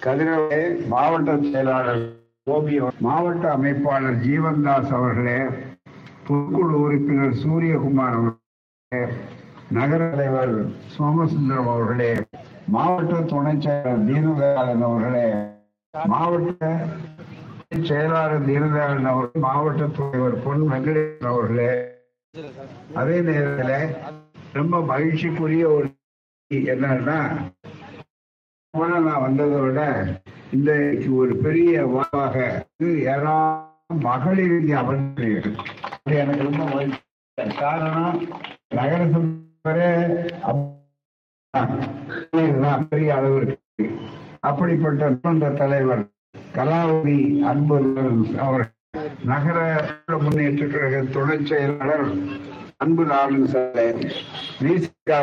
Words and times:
கதிரவே 0.00 0.58
மாவட்ட 0.90 1.30
செயலாளர் 1.44 2.02
ஓவியம் 2.46 2.98
மாவட்ட 3.06 3.44
அமைப்பாளர் 3.54 4.18
ஜீவன்தாஸ் 4.22 4.92
அவர்களே 4.94 5.38
பொதுக்குழு 6.26 6.74
உறுப்பினர் 6.82 7.34
சூரியகுமார் 7.40 8.16
அவர்களே 8.18 9.00
நகர 9.70 10.02
தலைவர் 10.12 10.54
சோமசுந்தரம் 10.92 11.70
அவர்களே 11.72 12.12
மாவட்ட 12.68 13.18
துணை 13.30 13.54
செயலர் 13.58 14.06
தீனதயாளன் 14.08 14.86
அவர்களே 14.88 15.26
மாவட்ட 15.94 16.70
செயலாளர் 17.88 18.46
தீனதயாளன் 18.46 19.10
அவர்கள் 19.12 19.44
மாவட்ட 19.46 19.90
தலைவர் 19.96 20.42
பொன் 20.44 20.64
வெங்கடேசன் 20.70 21.30
அவர்களே. 21.32 21.70
அதே 22.96 23.16
நேரத்தில் 23.22 23.94
ரொம்ப 24.54 24.76
மகிழ்ச்சிக்குரிய 24.88 25.64
ஒரு 25.76 25.88
என்னன்னா 26.70 27.18
நான் 28.76 29.20
வந்ததை 29.20 29.60
விட 29.60 29.80
இன்றைக்கு 30.52 31.16
ஒரு 31.16 31.36
பெரிய 31.36 31.84
வாய்ப்பாக 31.86 32.34
இது 32.78 32.90
ஏராளம் 33.02 34.00
மகளிர் 34.00 34.54
இங்கே 34.60 34.74
அமர்ந்திருக்கு 34.80 35.52
இது 36.04 36.16
எனக்கு 36.16 36.42
ரொம்ப 36.42 36.64
மகிழ்ச்சி. 36.64 36.98
காரணம் 37.58 38.18
நகரசபை 38.74 39.24
பெரிய 42.90 43.14
அளவிற்கு. 43.14 43.86
அப்படிப்பட்ட 44.40 45.10
நிறுவன 45.10 45.50
தலைவர் 45.60 46.04
கலாவதி 46.54 47.18
அன்பு 47.50 47.78
அவர் 48.38 48.66
நகர 49.24 49.58
முன்னேற்ற 50.20 50.66
கழக 50.66 51.00
துணை 51.12 51.38
செயலாளர் 51.44 52.06
அன்பு 52.76 53.04
நாளின் 53.04 53.48
சாலை 53.54 53.86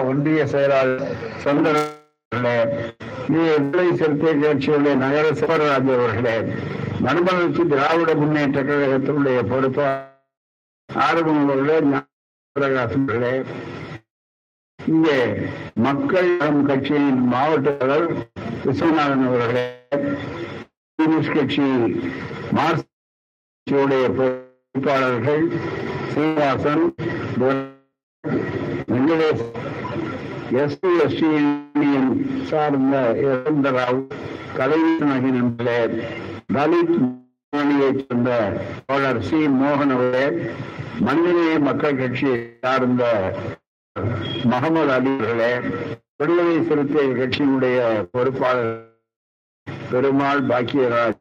ஒன்றிய 0.07 0.47
செயலாளர் 0.47 1.05
சந்திரன் 1.43 1.93
விடுதலை 3.33 3.87
சிறுத்தை 3.99 4.33
கட்சியுடைய 4.43 4.95
நகர 5.03 5.25
சிவராஜ் 5.39 5.89
அவர்களே. 5.95 6.35
மறுமலர்ச்சி 7.05 7.63
திராவிட 7.71 8.11
முன்னேற்ற 8.21 8.59
கழகத்தினுடைய 8.69 9.39
பொறுப்பாளர் 9.51 10.03
ஆறுமுகம் 10.89 11.49
அவர்களே 11.53 11.77
பிரகாசம் 12.55 13.07
அவர்களே. 13.07 13.33
இங்கே 14.79 15.17
மக்கள் 15.85 16.29
நலம் 16.37 16.65
கட்சியின் 16.65 17.21
மாவட்ட 17.33 17.71
தலைவர் 17.81 18.13
விஸ்வநாதன் 18.65 19.25
அவர்களே. 19.29 19.65
கம்யூனிஸ்ட் 20.99 21.35
கட்சி 21.37 21.67
மார்க்சியுடைய 22.57 24.05
பொறுப்பாளர்கள் 24.19 25.45
Srinivasan 26.13 26.85
Venkatesh 28.89 29.45
ST 30.55 30.89
ST 31.03 31.29
union 31.35 32.11
சார்ந்த 32.49 32.95
இறந்தராவ் 33.23 34.01
கலைஞர் 34.57 35.07
நகினே 35.09 35.77
தலித் 36.55 36.95
மொழியைச் 37.53 38.01
சேர்ந்த 38.01 38.29
தோழர் 38.87 39.21
சி. 39.21 39.39
மோகன் 39.55 39.93
அவர்களே 39.95 40.25
மனிதநேய 41.05 41.55
மக்கள் 41.67 41.99
கட்சியை 42.01 42.37
சார்ந்த 42.63 43.03
மகமது 44.45 44.91
அலி 44.91 45.11
அவர்களே 45.15 45.51
விடுதலை 46.19 46.55
சிறுத்தை 46.67 47.05
கட்சியினுடைய 47.13 47.79
பொறுப்பாளர் 48.13 48.73
பெருமாள் 49.89 50.43
பாக்கியராஜ் 50.49 51.19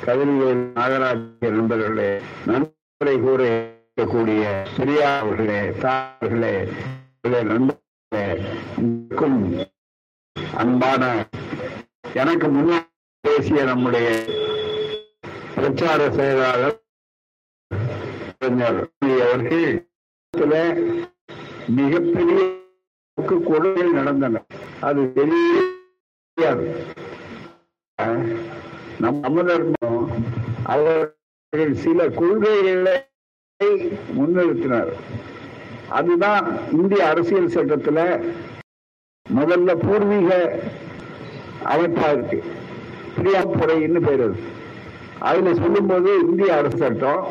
கதிர்வேல் 0.00 0.64
நாகராஜ் 0.76 1.24
நண்பர்களே 1.50 2.10
நண்பரை 2.46 3.16
கூற 3.20 3.40
இருக்கக்கூடிய 3.48 4.42
பெரியா 4.76 5.10
அவர்களே 5.18 5.60
தார்களே 5.84 6.54
நண்பர் 7.50 7.75
இருக்கும் 9.16 9.36
அன்பான 10.60 11.02
எனக்கு 12.22 12.46
முன்னாடி 12.56 12.88
பேசிய 13.24 13.60
நம்முடைய 13.68 14.08
பிரச்சார 15.54 16.00
செயலாளர் 16.16 16.76
அவர்கள் 19.18 19.62
மிகப்பெரிய 21.78 22.40
கொடுமைகள் 23.48 23.96
நடந்தன. 23.98 24.42
அது 24.88 25.02
தெரியாது 25.16 26.66
நம் 29.04 29.20
அமதர்மம் 29.28 30.06
அவர்கள் 30.74 31.72
சில 31.84 32.08
கொள்கைகளை 32.20 32.96
முன்னிறுத்தினார். 34.18 34.92
அதுதான் 35.98 36.46
இந்திய 36.78 37.02
அரசியல் 37.12 37.54
சட்டத்துல 37.56 37.98
முதல்ல 39.34 39.74
பூர்வீக 39.74 40.30
அமைப்பா 41.72 42.08
இருக்கு 42.12 42.38
பிரியாப்புறைன்னு 43.16 44.00
பேர் 44.06 44.26
அதுல 45.18 45.54
சொல்லும்போது 45.54 46.10
இந்திய 46.28 46.56
அரசு 46.56 46.76
சட்டம் 46.76 47.24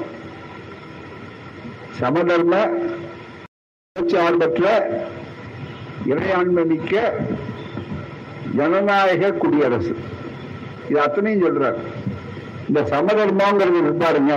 சமதர்ம 2.00 2.56
சார்பற்ற 4.08 4.66
இறையாண்மை 6.06 6.66
மிக்க 6.66 7.14
ஜனநாயக 8.56 9.32
குடியரசு. 9.32 9.96
இது 10.90 11.02
அத்தனையும் 11.02 11.46
சொல்றார். 11.46 11.80
இந்த 12.68 12.82
சமதர்மங்கிறது 12.82 13.94
பாருங்க 14.04 14.34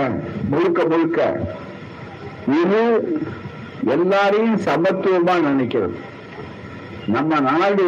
முழுக்க 0.49 0.83
முழுக்க. 0.83 1.47
இது 2.61 2.81
எல்லாரையும் 3.95 4.57
சமத்துவமா 4.57 5.35
நினைக்கிறது. 5.49 5.97
நம்ம 7.13 7.39
நாடு 7.39 7.85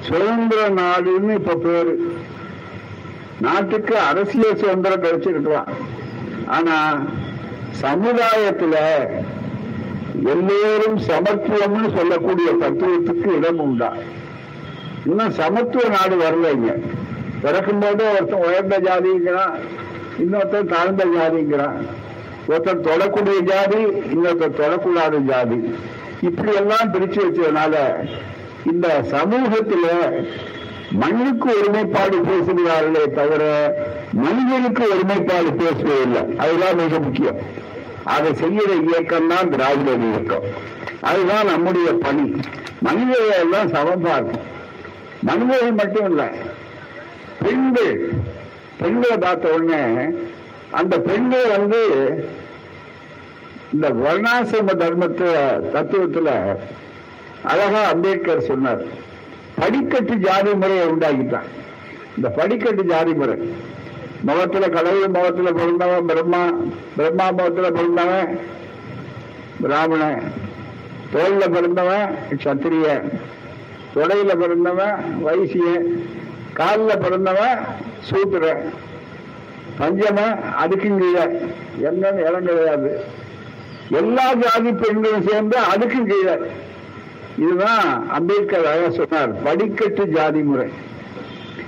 சுதந்திர 0.00 0.60
நாடுன்னு 0.70 1.34
இப்ப 1.34 1.54
பேரு. 1.54 1.94
நாட்டுக்கு 3.40 3.94
அரசியல் 3.98 4.56
சுதந்திரம் 4.56 5.02
கிடைச்சிருக்கலாம் 5.02 5.70
ஆனா 6.46 6.76
சமுதாயத்துல 7.82 8.76
எல்லோரும் 10.32 10.98
சமத்துவம்னு 11.08 11.88
சொல்லக்கூடிய 11.96 12.48
தத்துவத்துக்கு 12.60 13.28
இடம் 13.36 13.58
உண்டா? 13.58 13.90
இன்னும் 15.06 15.34
சமத்துவ 15.40 15.88
நாடு 15.88 16.16
வரலைங்க 16.22 16.70
பிறக்கும் 17.42 17.78
போது 17.78 18.04
ஒருத்தன் 18.12 18.44
உயர்ந்த 18.46 18.78
ஜாதிங்கிறான் 18.80 19.56
இன்னொருத்தன் 20.22 20.72
தாழ்ந்த 20.74 21.04
ஜாதிங்கிறான். 21.16 21.76
ஒருத்தன் 22.48 22.86
தொடக்கூடிய 22.88 23.38
ஜாதி 23.50 23.80
இன்னொருத்தர் 24.14 24.60
தொடக்கூடாத 24.62 25.18
ஜாதி. 25.30 25.58
இப்படி 26.20 26.54
எல்லாம் 26.54 26.92
பிரிச்சு 26.92 27.20
வச்சதுனால 27.20 27.74
இந்த 28.72 29.04
சமூகத்துல 29.10 29.86
மண்ணுக்கு 30.90 31.58
ஒருமைப்பாடு 31.58 32.18
பேசுகிறார்களே 32.18 33.14
தவிர 33.14 33.74
மனிதனுக்கு 34.12 34.88
ஒருமைப்பாடு 34.88 35.50
பேசுவதில்லை 35.50 36.36
அதுதான் 36.36 36.74
மிக 36.74 36.98
முக்கியம். 36.98 37.38
அதை 38.04 38.30
செய்யற 38.30 38.88
இயக்கம் 38.88 39.28
தான் 39.28 39.50
திராவிட 39.50 39.90
இயக்கம். 39.90 40.42
அதுதான் 41.00 41.46
நம்முடைய 41.46 41.92
பணி. 41.92 42.40
மனிதர்கள் 42.80 43.40
எல்லாம் 43.40 43.68
சமம் 43.68 44.00
பார்க்கும். 44.00 44.42
மனிதர்கள் 45.22 45.72
மட்டும் 45.72 46.08
இல்லை. 46.08 46.26
பெண்கள். 47.42 48.12
பெண்களை 48.78 49.16
பார்த்த 49.16 49.48
உடனே 49.48 50.04
அந்த 50.70 50.98
பெண்கள் 50.98 51.48
வந்து 51.56 51.84
இந்த 53.76 53.88
வர்ணாசிரம 54.04 54.74
தர்மத்தை 54.82 55.30
தத்துவத்துல 55.74 56.28
அழகா 57.50 57.80
அம்பேத்கர் 57.92 58.46
சொன்னார். 58.48 58.82
படிக்கட்டு 59.58 60.14
ஜாதி 60.26 60.52
முறையை 60.60 60.84
உண்டாக்கிட்டான் 60.92 61.48
இந்த 62.16 62.28
படிக்கட்டு 62.38 62.82
ஜாதி 62.92 63.12
முறை. 63.14 63.36
முகத்துல 64.28 64.68
கடவுள் 64.76 65.12
முகத்துல 65.16 65.50
பிறந்தவன் 65.58 66.08
பிரம்மா 66.10 66.40
பிரம்மா 66.96 67.26
முகத்துல 67.30 67.70
பிறந்தவன் 67.70 68.30
பிராமணன். 69.60 70.22
தோல்ல 71.12 71.42
பிறந்தவன் 71.56 72.08
சத்திரிய 72.44 72.86
தொடையில 73.94 74.32
பிறந்தவன் 74.42 74.96
வைசியன். 75.26 75.86
காலில் 76.60 77.02
பிறந்தவன் 77.04 77.60
சூத்திரன். 78.08 78.64
பஞ்சம 79.78 80.18
அதுக்கும் 80.62 80.98
கீழே 81.02 81.24
என்னன்னு 81.86 82.26
இடம் 82.28 82.46
கிடையாது 82.48 82.90
எல்லா 83.90 84.34
ஜாதி 84.34 84.72
பெண்களும் 84.72 85.26
சேர்ந்து 85.28 85.56
அதுக்கும் 85.72 86.10
கீழே. 86.10 86.34
இதுதான் 87.38 88.10
அம்பேத்கர் 88.10 88.66
அழகா 88.66 88.90
சொன்னார் 88.90 89.42
படிக்கட்டு 89.42 90.06
ஜாதி 90.06 90.40
முறை. 90.40 90.68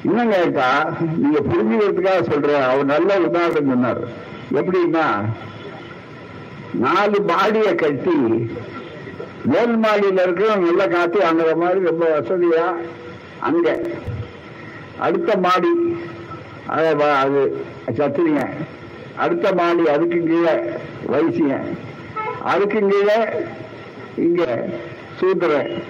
இன்னும் 0.05 0.31
கேட்டா 0.31 0.93
நீங்க 1.17 1.39
புரிஞ்சுக்கிறதுக்காக 1.51 2.21
சொல்ற 2.33 2.51
அவர் 2.71 2.85
நல்ல 2.85 3.19
உதாரணம் 3.19 3.69
சொன்னார். 3.69 4.03
எப்படின்னா 4.53 5.07
நாலு 6.73 7.21
மாடியை 7.21 7.75
கட்டி 7.75 8.17
மேல் 9.53 9.77
மாடியில் 9.77 10.25
இருக்கிறவங்க 10.25 10.67
நல்ல 10.71 10.87
காத்து 10.89 11.19
வாங்குற 11.19 11.51
மாதிரி 11.57 11.81
ரொம்ப 11.91 12.05
வசதியா? 12.19 12.65
அங்க. 13.41 13.79
அடுத்த 14.99 15.37
மாடி 15.37 15.73
அது 16.67 17.43
சத்திரிங்க. 17.99 18.43
அடுத்த 19.17 19.53
மாடி 19.53 19.87
அதுக்கு 19.89 20.19
கீழே 20.31 20.55
வைசியன் 21.13 21.69
அதுக்கு 22.43 22.79
கீழே 22.79 23.19
இங்க 24.17 24.65
சூத்திரன். 25.17 25.83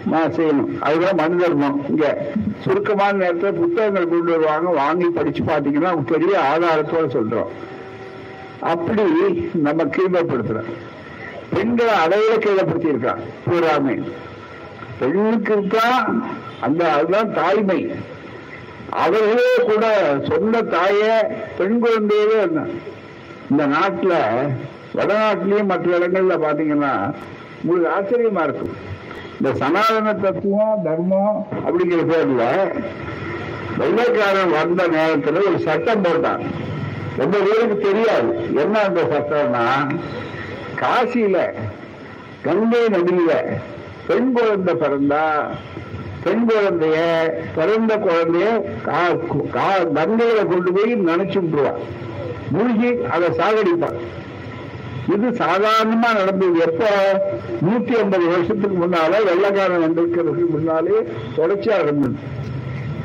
நான் 0.05 0.33
செய்யணும். 0.33 0.79
அதுதான் 0.79 1.15
மனு 1.15 1.37
தர்மம். 1.37 1.85
இங்க 1.89 2.17
சுருக்கமான 2.59 3.17
நேரத்தில் 3.17 3.53
புத்தகங்கள் 3.53 4.07
கொண்டு 4.07 4.31
வருவாங்க. 4.31 4.69
வாங்கி 4.69 5.05
படிச்சு 5.05 5.43
பார்த்தீங்கன்னா 5.43 6.01
பெரிய 6.05 6.39
ஆதாரத்தோட 6.53 7.17
சொல்றோம். 7.17 7.51
அப்படி 8.59 9.01
நம்ம 9.53 9.83
கீழ்மைப்படுத்துறோம். 9.83 10.71
பெண்களை 11.53 11.93
அடையில 11.93 12.33
கீழப்படுத்தியிருக்கான் 12.37 13.21
பூராமை 13.47 14.03
பெண்ணுக்கு 14.99 15.67
தான் 15.67 16.31
அந்த 16.61 16.93
அதுதான் 16.93 17.33
தாய்மை. 17.33 17.95
அவர்களே 18.91 19.51
கூட 19.67 19.85
சொந்த 20.27 20.61
தாய 20.61 21.01
பெண் 21.57 21.79
குழந்தையவே 21.83 22.39
இந்த 23.49 23.65
நாட்டில் 23.65 24.17
வடநாட்டிலையும் 24.97 25.71
மற்ற 25.71 25.97
இடங்கள்ல 25.97 26.35
பாத்தீங்கன்னா 26.45 26.93
உங்களுக்கு 27.63 27.91
ஆச்சரியமா 27.95 28.43
இருக்கும். 28.43 28.73
இந்த 29.37 29.53
சனாதன 29.53 30.13
தத்துவம் 30.13 30.81
தர்மம் 30.83 31.47
அப்படிங்கிற 31.65 32.01
பேர்ல 32.11 32.43
வெள்ளைக்காரன் 33.77 34.51
வந்த 34.51 34.87
நேரத்தில் 34.87 35.47
ஒரு 35.47 35.59
சட்டம் 35.59 36.03
போட்டான். 36.03 36.43
ரொம்ப 37.17 37.37
பேருக்கு 37.37 37.77
தெரியாது. 37.77 38.31
என்ன 38.63 38.79
அந்த 38.79 39.01
சட்டம்னா 39.13 39.65
காசியில 40.81 41.37
கங்கை 42.43 42.85
நதியில 42.85 43.31
பெண் 44.07 44.31
குழந்தை 44.31 44.73
பிறந்தா 44.73 45.25
பெண் 46.23 46.47
குழந்தைய 46.49 47.23
பிறந்த 47.55 47.97
குழந்தைய 47.97 48.61
கா- 48.85 49.19
கா- 49.53 49.87
கங்கையில 49.95 50.45
கொண்டு 50.45 50.73
போய் 50.73 50.95
நினைச்சு 50.95 51.39
விட்டுருவான் 51.39 51.79
மூழ்கி 52.51 53.03
அதை 53.05 53.29
சாகடிப்பான். 53.29 53.95
இது 55.15 55.29
சாதாரணமா 55.29 56.13
நடந்தது. 56.15 56.59
எப்ப? 56.59 56.85
நூத்தி 57.61 57.91
ஐம்பது 57.91 58.27
வருஷத்துக்கு 58.27 58.87
முன்னால 58.87 59.15
வெள்ளக்காரன் 59.23 59.83
வந்திருக்கிறதுக்கு 59.83 60.49
முன்னாலே 60.49 60.91
தொடர்ச்சியா 61.37 61.81
இருந்தது 61.81 62.15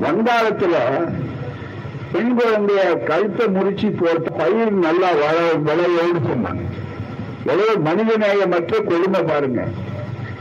வங்காளத்துல 0.00 0.74
பெண் 2.12 2.38
குழந்தைய 2.38 3.04
கழுத்தை 3.04 3.46
முறிச்சு 3.46 3.94
போட்டு 3.98 4.32
பயிர் 4.32 4.72
நல்லா 4.72 5.08
வள 5.12 5.52
விளையோடு 5.56 6.18
சொன்னாங்க. 6.18 6.62
எவ்வளவு 7.46 7.78
மனிதநேயமற்ற 7.78 8.84
கொடுமை 8.84 9.22
பாருங்க. 9.22 9.64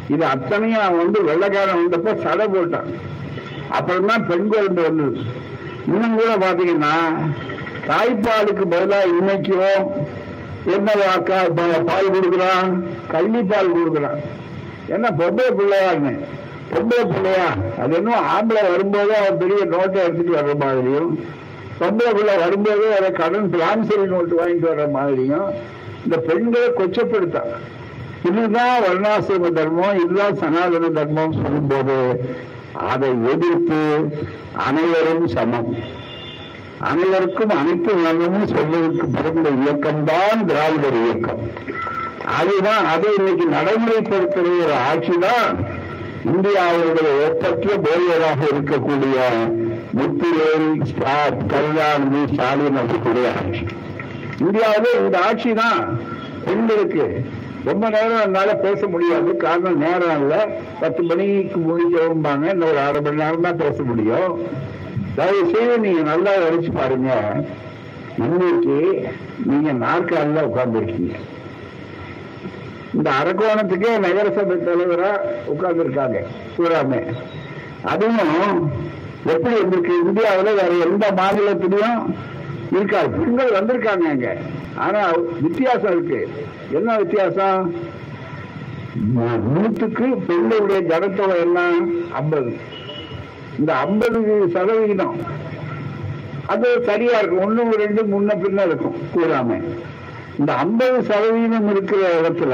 இது 0.09 0.25
அத்தனையும் 0.25 0.79
அவன் 0.79 0.97
வந்து 0.97 1.23
வெள்ளக்காரன் 1.23 1.77
வந்தப்ப 1.77 2.21
சடை 2.21 2.45
போட்டான். 2.45 2.93
அப்புறம் 3.69 4.05
தான் 4.05 4.27
பெண் 4.27 4.47
குழந்தை 4.47 4.83
வந்தது. 4.83 5.17
இன்னும் 5.87 6.15
கூட 6.15 6.35
பாத்தீங்கன்னா 6.35 7.15
தாய்ப்பாலுக்கு 7.87 8.63
பதிலா 8.69 8.95
இன்னைக்கும் 9.21 9.85
என்ன 10.65 10.91
வாக்கா? 10.93 11.51
பா- 11.55 11.83
பால் 11.83 12.11
கொடுக்குறான் 12.11 12.83
கல்வி 13.07 13.43
பால் 13.43 13.75
கொடுக்குறான். 13.75 14.17
என்ன 14.87 15.09
பொம்பளை 15.17 15.51
பிள்ளையான்னு 15.51 16.19
பொம்பளை 16.73 17.11
பிள்ளையா? 17.11 17.53
அது 17.79 17.95
என்ன 17.95 18.19
ஆம்பளை 18.19 18.71
வரும்போது 18.71 19.15
அவன் 19.15 19.37
பெரிய 19.37 19.65
நோட்டை 19.65 20.03
எடுத்துட்டு 20.03 20.33
வர்ற 20.33 20.59
மாதிரியும் 20.59 21.19
பொம்பளை 21.79 22.15
பிள்ளை 22.15 22.37
வரும்போது 22.37 22.95
அதை 22.95 23.11
கடன் 23.11 23.53
பிளான்சரி 23.53 24.05
நோட்டு 24.05 24.35
வாங்கிட்டு 24.37 24.65
வர்ற 24.73 24.91
மாதிரியும் 24.91 25.49
இந்த 26.03 26.17
பெண்களை 26.17 26.67
கொச்சப்படுத்தான். 26.67 27.51
இதுதான் 28.29 28.77
வர்ணாசிரம 28.85 29.51
தர்மம் 29.57 29.99
இதுதான் 30.03 30.37
சனாதன 30.41 30.89
தர்மம் 30.97 31.37
சொல்லும்போது 31.41 31.97
அதை 32.91 33.09
எதிர்த்து 33.33 33.79
அனைவரும் 34.67 35.27
சமம். 35.35 35.69
அனைவருக்கும் 36.89 37.53
அனைத்து 37.59 37.91
வர்ணமும் 38.05 38.49
சொல்வதற்கு 38.53 39.05
பிறந்த 39.15 39.49
இயக்கம்தான் 39.61 40.41
திராவிடர் 40.49 40.97
இயக்கம். 41.03 41.43
அதுதான் 42.39 42.85
அதை 42.93 43.09
இன்னைக்கு 43.17 43.45
நடைமுறைப்படுத்துகிற 43.55 44.55
ஒரு 44.65 44.75
ஆட்சி 44.89 45.15
தான் 45.25 45.49
இந்தியாவுடைய 46.33 47.09
ஒப்பற்ற 47.25 47.67
போலியராக 47.85 48.41
இருக்கக்கூடிய 48.53 49.17
முத்துவேல் 49.97 50.69
கருணாநிதி 51.51 52.21
ஸ்டாலின் 52.31 52.79
அவர்களுடைய 52.81 53.27
ஆட்சி. 53.39 53.65
இந்தியாவில் 54.45 54.99
இந்த 55.03 55.17
ஆட்சி 55.27 55.51
தான் 55.63 55.81
பெண்களுக்கு 56.45 57.05
ரொம்ப 57.65 57.89
நேரம் 57.89 58.23
என்னால 58.23 58.55
பேச 58.55 58.87
முடியாது. 58.87 59.37
காரணம் 59.37 59.77
நேரம் 59.77 60.21
இல்ல. 60.21 60.35
பத்து 60.79 61.03
மணிக்கு 61.03 61.59
முடிஞ்சவம்பாங்க 61.59 62.45
இன்னும் 62.51 62.69
ஒரு 62.69 62.79
அரை 62.79 63.01
மணி 63.01 63.15
நேரம் 63.15 63.45
தான் 63.47 63.61
பேச 63.63 63.83
முடியும். 63.83 64.33
தயவு 65.15 65.49
செய்து 65.53 65.79
நீங்க 65.79 66.01
நல்லா 66.01 66.31
யோசிச்சு 66.35 66.71
பாருங்க. 66.73 67.11
இன்னைக்கு 68.17 68.75
நீங்க 69.45 69.71
நாற்காலில் 69.85 70.47
உட்கார்ந்துருக்கீங்க. 70.49 71.15
இந்த 72.93 73.09
அரக்கோணத்துக்கே 73.19 73.93
நகரசபை 74.05 74.57
தலைவரா 74.57 75.11
உட்கார்ந்துருக்காங்க. 75.53 76.19
பூராமே 76.57 77.01
அதுவும் 77.81 78.71
எப்படி 79.33 79.55
இருக்கு 79.67 79.93
இந்தியாவில் 80.05 80.57
வேற 80.61 80.71
எந்த 80.85 81.05
மாநிலத்திலையும் 81.19 81.99
இருக்காரு. 82.71 83.09
பெண்கள் 83.09 83.51
வந்திருக்காங்க 83.51 84.07
அங்க 84.11 84.37
ஆனா 84.75 85.11
வித்தியாசம் 85.41 85.91
இருக்கு. 85.91 86.29
என்ன 86.71 86.97
வித்தியாசம்? 86.97 87.73
நூத்துக்கு 89.55 90.17
பெண்களுடைய 90.27 90.81
ஜனத்தொகை 90.81 91.39
எல்லாம் 91.39 91.89
ஐம்பது. 92.11 92.53
இந்த 93.59 93.73
ஐம்பது 93.73 94.49
சதவிகிதம். 94.53 95.15
அது 96.47 96.83
சரியா 96.83 97.19
இருக்கும். 97.19 97.43
ஒண்ணு 97.45 97.75
ரெண்டு 97.75 98.03
முன்ன 98.03 98.29
பின்ன 98.29 98.65
இருக்கும். 98.65 98.95
கூடாம 99.15 99.63
இந்த 100.39 100.53
ஐம்பது 100.53 101.03
சதவீதம் 101.03 101.69
இருக்கிற 101.69 102.21
இடத்துல 102.21 102.53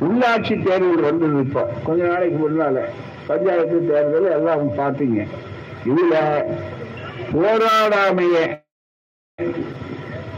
உள்ளாட்சி 0.00 0.64
தேர்தல் 0.64 1.00
வந்தது 1.00 1.40
இப்போ. 1.40 1.68
கொஞ்ச 1.84 2.04
நாளைக்கு 2.04 2.48
முன்னால. 2.48 2.80
பஞ்சாயத்து 3.26 3.86
தேர்தல் 3.86 4.30
எல்லாம் 4.30 4.72
பார்த்தீங்க. 4.72 5.26
இதுல 5.86 6.16
போராடாமைய. 7.32 8.36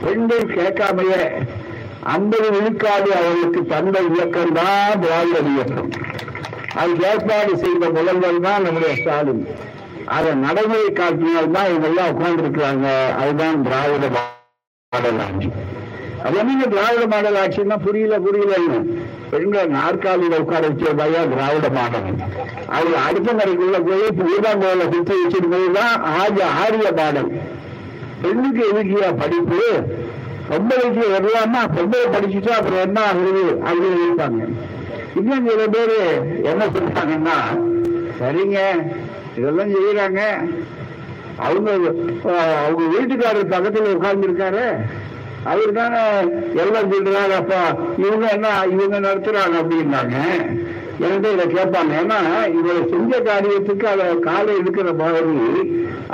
பெண்கள் 0.04 0.54
கேட்காமையே. 0.56 1.22
ஐம்பது 2.02 2.52
விழுக்காடு 2.52 3.10
அவர்களுக்கு 3.16 3.66
தந்த 3.66 4.00
இயக்கம் 4.00 4.52
தான் 4.52 5.00
திராவிட 5.00 5.38
இயக்கம். 5.38 5.90
அது 6.74 6.92
ஏற்பாடு 7.00 7.58
செய்த 7.58 7.90
முதல்வர் 7.90 8.40
தான் 8.40 8.62
நம்முடைய 8.62 8.96
ஸ்டாலின். 8.96 9.46
அதை 10.04 10.34
நடைமுறை 10.34 10.92
காட்டினால் 10.92 11.50
தான் 11.50 11.66
இவங்கெல்லாம் 11.66 12.12
உட்கார்ந்துருக்கிறாங்க. 12.14 13.14
அதுதான் 13.14 13.62
திராவிட 13.62 14.08
மாடல் 14.08 15.18
ஆட்சி. 15.18 15.48
அது 16.22 16.38
என்னங்க 16.38 16.66
திராவிட 16.66 17.06
மாடல் 17.06 17.34
ஆட்சின்னா 17.34 17.76
புரியல 17.82 18.18
புரியல 18.18 18.54
பெண்களை 19.30 19.64
நாற்காலியில 19.76 20.38
உட்கார 20.42 20.62
வச்ச 20.70 20.92
பையா 20.98 21.22
திராவிட 21.32 21.66
மாடல். 21.76 22.06
அது 22.76 22.92
அடுத்த 23.06 23.28
முறைக்குள்ள 23.38 23.78
போய் 23.88 24.06
பூதாங்கோல 24.20 24.84
சுத்தி 24.94 25.14
வச்சிட்டு 25.22 25.60
தான் 25.78 25.96
ஆரிய 26.20 26.44
ஆரிய 26.62 26.88
மாடல். 27.00 27.30
பெண்ணுக்கு 28.22 28.62
எதுக்கியா 28.70 29.08
படிப்பு? 29.20 29.60
பொம்பளைக்கு 30.50 31.04
வரலாமா? 31.14 31.62
பொம்பளை 31.76 32.06
படிச்சுட்டா 32.14 32.52
அப்புறம் 32.60 32.84
என்ன 32.86 32.98
ஆகுது 33.08 33.44
அப்படின்னு 33.68 33.98
இருப்பாங்க 34.06 34.40
இன்னும் 35.18 35.46
சில 35.48 35.62
பேரு 35.74 35.98
என்ன 36.50 36.62
சொல்றாங்கன்னா 36.74 37.36
சரிங்க 38.20 38.58
இதெல்லாம் 39.38 39.72
செய்யறாங்க. 39.74 40.20
அவங்க 41.46 41.68
அவங்க 42.66 42.84
வீட்டுக்காரர் 42.94 43.52
பக்கத்துல 43.52 43.92
உட்கார்ந்து 43.96 44.26
இருக்காரு 44.28 44.64
அவர் 45.50 45.72
தானே 45.72 46.00
எல்லாம் 46.62 46.90
சொல்றாரு 46.92 47.34
அப்பா 47.40 47.60
இவங்க 47.96 48.26
என்ன 48.36 48.48
இவங்க 48.74 48.96
நடத்துறாங்க 49.00 49.56
அப்படின்னாங்க. 49.62 50.16
என்கிட்ட 51.04 51.28
இதை 51.34 51.44
கேட்பாங்க. 51.56 51.92
ஏன்னா 52.02 52.18
இதை 52.58 52.72
செஞ்ச 52.92 53.20
காரியத்துக்கு 53.28 53.86
அதை 53.92 54.06
காலை 54.18 54.54
எடுக்கிற 54.60 54.96
மாதிரி 54.96 55.36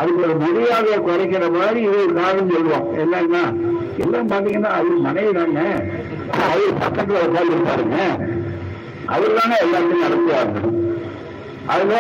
அதுக்கு 0.01 0.23
ஒரு 0.23 0.35
மரியாதையை 0.43 0.99
குறைக்கிற 0.99 1.45
மாதிரி 1.57 1.81
இது 1.81 1.97
ஒரு 2.05 2.15
காரணம் 2.15 2.53
சொல்லுவோம். 2.55 2.87
என்னன்னா 3.03 3.43
எல்லாம் 4.05 4.31
பாத்தீங்கன்னா 4.33 4.71
அவர் 4.79 5.05
மனைவி 5.07 5.33
தாங்க. 5.33 5.61
அவர் 6.51 6.81
பக்கத்துல 6.85 7.23
உட்கார்ந்து 7.27 7.59
பாருங்க 7.69 7.99
அவர் 9.15 9.39
தானே 9.41 9.57
எல்லாத்தையும் 9.65 10.07
நடத்துவாங்க 10.07 10.61
அதுல 11.67 11.95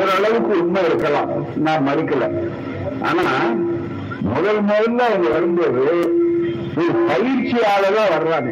ஓரளவுக்கு 0.00 0.52
உண்மை 0.60 0.84
இருக்கலாம். 0.84 1.30
நான் 1.66 1.86
மறுக்கல 1.88 2.28
ஆனா 3.08 3.24
முதல் 4.32 4.60
முதல்ல 4.68 5.00
அவங்க 5.08 5.28
வரும்போது 5.28 5.82
ஒரு 6.76 6.92
பயிற்சியாளராக 7.08 8.08
வர்றாங்க 8.14 8.50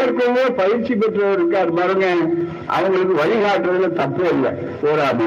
ஏற்கனவே 0.00 0.50
பயிற்சி 0.50 0.94
பெற்றவர் 0.94 1.38
இருக்கார் 1.38 1.72
பாருங்க. 1.72 2.06
அவங்களுக்கு 2.66 3.14
வழிகாட்டுறதுல 3.22 3.92
தப்பு 3.92 4.28
இல்லை. 4.32 4.50
போராடி. 4.82 5.24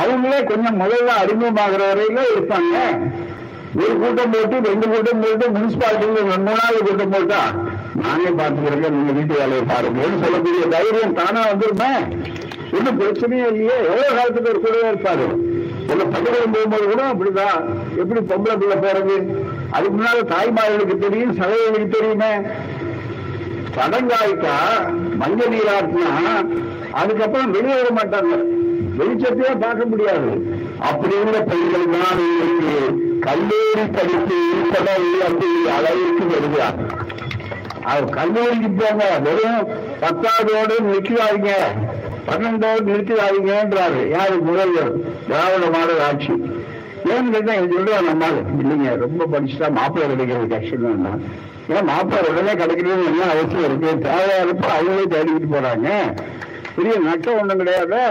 அவங்களே 0.00 0.44
கொஞ்சம் 0.44 0.80
முதல்ல 0.80 1.10
அறிமுகமாகிற 1.22 1.82
வரையில 1.90 2.20
இருப்பாங்க. 2.34 2.74
ஒரு 3.82 3.98
கூட்டம் 3.98 4.30
போட்டு 4.30 4.68
ரெண்டு 4.68 4.88
கூட்டம் 4.88 5.20
போட்டு 5.20 5.48
முனிசிபாலிட்டியில 5.48 6.22
மூணாவது 6.46 6.78
கூட்டம் 6.88 7.10
போட்டா 7.10 7.40
நானே 7.94 8.28
பார்த்துக்கிறேங்க 8.30 8.88
நீங்க 8.88 9.12
வீட்டு 9.12 9.34
வேலையை 9.34 9.62
பாருங்கன்னு 9.64 10.22
சொல்லக்கூடிய 10.22 10.66
தைரியம் 10.66 11.14
தானா 11.14 11.42
வந்துருமே 11.50 11.92
ஒன்றும் 12.72 13.00
பிரச்சனையே 13.00 13.46
இல்லையே. 13.46 13.76
எவ்வளவு 13.84 14.14
காலத்துக்கு 14.16 14.50
ஒரு 14.50 14.60
கூடவே 14.60 14.90
இருப்பாரு? 14.90 15.26
இல்ல 15.90 16.04
பக்கத்தில் 16.04 16.52
போகும்போது 16.52 16.88
கூட 16.88 17.02
அப்படிதான். 17.02 17.64
எப்படி 17.96 18.20
பொம்பளை 18.20 18.58
பிள்ளை 18.58 18.76
போறது? 18.76 19.16
அதுக்கு 19.74 19.94
முன்னால 19.96 20.22
தாய்மார்களுக்கு 20.34 20.96
தெரியும் 21.04 21.36
சகோதரர்களுக்கு 21.40 21.96
தெரியுமே? 21.98 22.32
சடங்காயிட்டா 23.74 24.54
மஞ்ச 25.20 25.40
நீராட்டினா 25.52 26.32
அதுக்கப்புறம் 27.00 27.52
வெளியே 27.56 27.76
வர 27.80 27.90
மாட்டாங்க. 27.98 28.36
வெளிச்சத்தையே 28.98 29.52
பார்க்க 29.64 29.90
முடியாது. 29.92 30.30
அப்படிங்கிற 30.88 31.38
பெண்கள் 31.50 31.86
தான் 31.94 32.20
இன்றைக்கு 32.24 32.72
கல்லூரி 33.26 33.84
படித்து 33.96 34.36
உட்பட 34.58 34.88
அப்படி 35.28 35.48
அளவிற்கு 35.76 36.24
வருகிறார் 36.34 36.78
அது 37.90 38.04
கல்லூரிக்கு 38.18 38.70
போங்க. 38.80 39.04
வெறும் 39.26 39.62
பத்தாவதோடு 40.02 40.76
நிற்கிறாதீங்க 40.90 41.52
பன்னெண்டோடு 42.28 42.82
நிறுத்திடாதீங்கன்றாரு. 42.88 44.00
யாரு 44.16 44.34
முதல்வர் 44.48 44.92
திராவிட 45.28 45.64
மாடல் 45.76 46.02
ஆட்சி. 46.08 46.34
ஏன்னு 47.04 47.32
கேட்டா 47.34 47.52
இது 47.54 47.76
சொல்லுவா 47.76 48.00
நம்மால் 48.08 48.38
இல்லைங்க. 48.62 48.90
ரொம்ப 49.04 49.26
படிச்சுட்டா 49.32 49.68
மாப்பிள்ளை 49.78 50.08
கிடைக்கிறது 50.10 50.46
கஷ்டம் 50.54 51.04
தான். 51.06 51.22
ஏன்னா 51.68 51.82
மாப்பிள்ளை 51.90 52.30
உடனே 52.32 52.54
கிடைக்கிறது 52.62 53.04
என்ன 53.12 53.24
அவசியம் 53.32 53.66
இருக்கு? 53.68 53.90
தேவையானப்ப 54.08 54.66
அவங்களே 54.76 55.06
தேடிக்கிட்டு 55.14 55.50
போறாங்க. 55.56 55.88
பெரிய 56.76 56.96
நட்டம் 57.08 57.38
ஒண்ணும் 57.40 57.60
கிடையாது. 57.62 58.02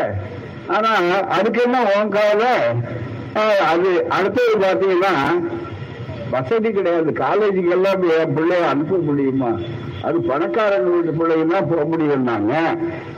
ஆனா 0.76 0.90
அதுக்கு 1.38 1.62
என்ன 1.62 1.78
உன் 1.96 2.14
கவலை? 2.18 2.54
அது 3.72 3.90
அடுத்தது 4.18 4.54
பாத்தீங்கன்னா 4.66 5.14
வசதி 6.34 6.72
கிடையாது. 6.72 7.12
காலேஜுக்கு 7.12 7.72
எல்லாம் 7.76 8.02
என் 8.16 8.34
பிள்ளைய 8.38 8.66
அனுப்ப 8.72 8.98
முடியுமா? 9.10 9.52
அது 10.08 10.18
பணக்காரங்க 10.20 10.90
வீட்டு 10.96 11.12
பிள்ளைங்க 11.20 11.62
போக 11.70 11.84
முடியும்னாங்க. 11.92 12.54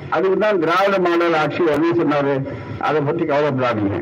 அதுக்கு 0.09 0.37
தான் 0.37 0.59
திராவிட 0.59 0.99
மாடல் 0.99 1.33
ஆட்சி 1.33 1.63
என்ன 1.75 1.91
சொன்னாரு? 1.99 2.35
அதை 2.87 3.01
பத்தி 3.01 3.25
கவலைப்படாதீங்க. 3.25 3.99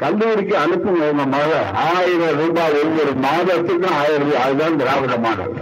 கல்லூரிக்கு 0.00 0.54
அனுப்பும் 0.62 0.98
விதமாக 1.00 1.52
ஆயிரம் 1.90 2.38
ரூபாய் 2.40 2.74
ஒவ்வொரு 2.80 3.12
மாதத்துக்கும் 3.24 3.94
ஆயிரம் 4.00 4.24
ரூபாய். 4.24 4.42
அதுதான் 4.46 4.78
திராவிட 4.80 5.14
மாடல். 5.24 5.54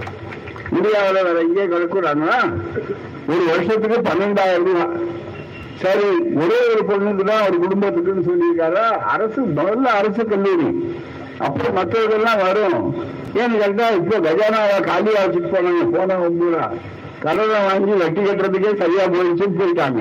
இந்தியாவில் 0.76 1.26
வேற 1.26 1.38
எங்கே 1.46 1.64
கலக்குறாங்கன்னா 1.72 2.38
ஒரு 3.32 3.42
வருஷத்துக்கு 3.50 3.98
பன்னெண்டாயிரம் 4.08 4.66
ரூபாய். 4.70 4.94
சரி 5.82 6.08
ஒரே 6.42 6.58
ஒரு 6.72 6.82
பொண்ணுக்கு 6.90 7.24
தான் 7.30 7.44
ஒரு 7.46 7.56
குடும்பத்துக்குன்னு 7.64 8.26
சொல்லியிருக்காரு? 8.30 8.82
அரசு 9.14 9.40
முதல்ல 9.58 9.94
அரசு 10.00 10.22
கல்லூரி. 10.32 10.68
அப்புறம் 11.46 11.76
மற்றவர்கள்லாம் 11.78 12.42
வரும். 12.46 12.82
ஏன்னு 13.40 13.56
கேட்டா 13.62 13.86
இப்போ 14.00 14.18
கஜானாவை 14.26 14.76
காலியா 14.90 15.22
வச்சுட்டு 15.24 15.54
போனாங்க. 15.54 15.84
போன 15.96 16.18
ஒன்பதுரா 16.26 16.66
கடனை 17.24 17.58
வாங்கி 17.68 17.94
வட்டி 18.02 18.20
கட்டுறதுக்கே 18.20 18.72
சரியா 18.82 19.04
போயிடுச்சுன்னு 19.14 19.60
போயிட்டாங்க. 19.60 20.00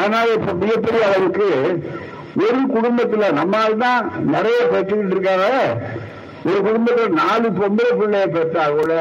அதனால 0.00 0.26
இப்ப 0.38 0.52
மிகப்பெரிய 0.62 1.02
அளவுக்கு 1.08 1.48
ஒரு 2.46 2.60
குடும்பத்துல 2.74 3.32
நம்மால் 3.38 3.80
தான் 3.84 4.04
நிறைய 4.34 4.58
பெற்றுக்கிட்டு 4.72 5.14
இருக்காங்க. 5.16 5.48
ஒரு 6.48 6.58
குடும்பத்துல 6.66 7.08
நாலு 7.20 7.48
பொம்பளை 7.58 7.90
பிள்ளைய 8.00 8.26
பெற்றா 8.36 8.64
கூட 8.76 8.92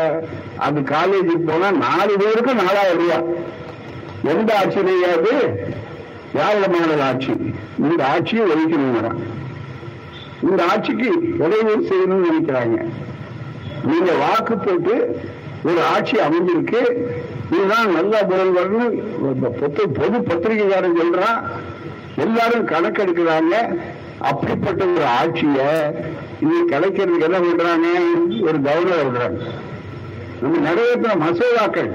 அது 0.68 0.80
காலேஜுக்கு 0.94 1.44
போனா 1.50 1.70
நாலு 1.86 2.14
பேருக்கும் 2.22 2.62
நாலாயிரம் 2.64 3.02
ரூபாய். 3.02 3.28
எந்த 4.32 4.50
ஆட்சியிலேயாவது 4.62 5.34
திராவிட 6.32 6.66
மாடல் 6.74 7.04
ஆட்சி. 7.10 7.34
இந்த 7.90 8.02
ஆட்சியை 8.14 8.46
ஒழிக்கணுங்கிறான் 8.52 9.22
இந்த 10.48 10.62
ஆட்சிக்கு 10.72 11.08
இடைவெளி 11.44 11.82
செய்யணும்னு 11.92 12.28
நினைக்கிறாங்க. 12.30 12.78
நீங்க 13.90 14.12
வாக்கு 14.24 14.58
போட்டு 14.58 14.96
ஒரு 15.70 15.82
ஆட்சி 15.94 16.16
அமைஞ்சிருக்கு. 16.26 16.82
இதுதான் 17.54 17.90
நல்ல 17.98 18.22
முதல்வர்னு 18.30 18.86
பொது 20.02 20.18
பத்திரிகைக்காரன் 20.30 21.00
சொல்றான். 21.02 21.40
எல்லாரும் 22.26 22.68
கணக்கெடுக்கிறாங்க. 22.68 23.56
அப்படிப்பட்ட 24.30 24.86
ஒரு 24.96 25.06
ஆட்சிய 25.20 25.60
இது 26.46 26.58
கலைக்கிறதுக்கு 26.72 27.28
என்ன 27.28 27.40
பண்றாங்க 27.40 27.88
ஒரு 28.48 28.58
கவர்னர் 28.62 29.04
இருக்கிறாங்க 29.04 29.42
நம்ம 30.42 30.58
நிறைவேற்ற 30.68 31.14
மசோதாக்கள். 31.26 31.92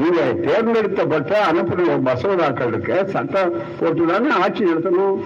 நீங்க 0.00 0.22
தேர்ந்தெடுத்தப்பட்ட 0.46 1.32
அனுப்பின 1.50 1.86
ஒரு 1.92 2.02
மசோதாக்கள் 2.08 2.66
இருக்கு. 2.66 2.96
சட்டம் 3.08 3.52
போட்டுதானே 3.80 4.30
ஆட்சி 4.42 4.64
நடத்தணும். 4.64 5.16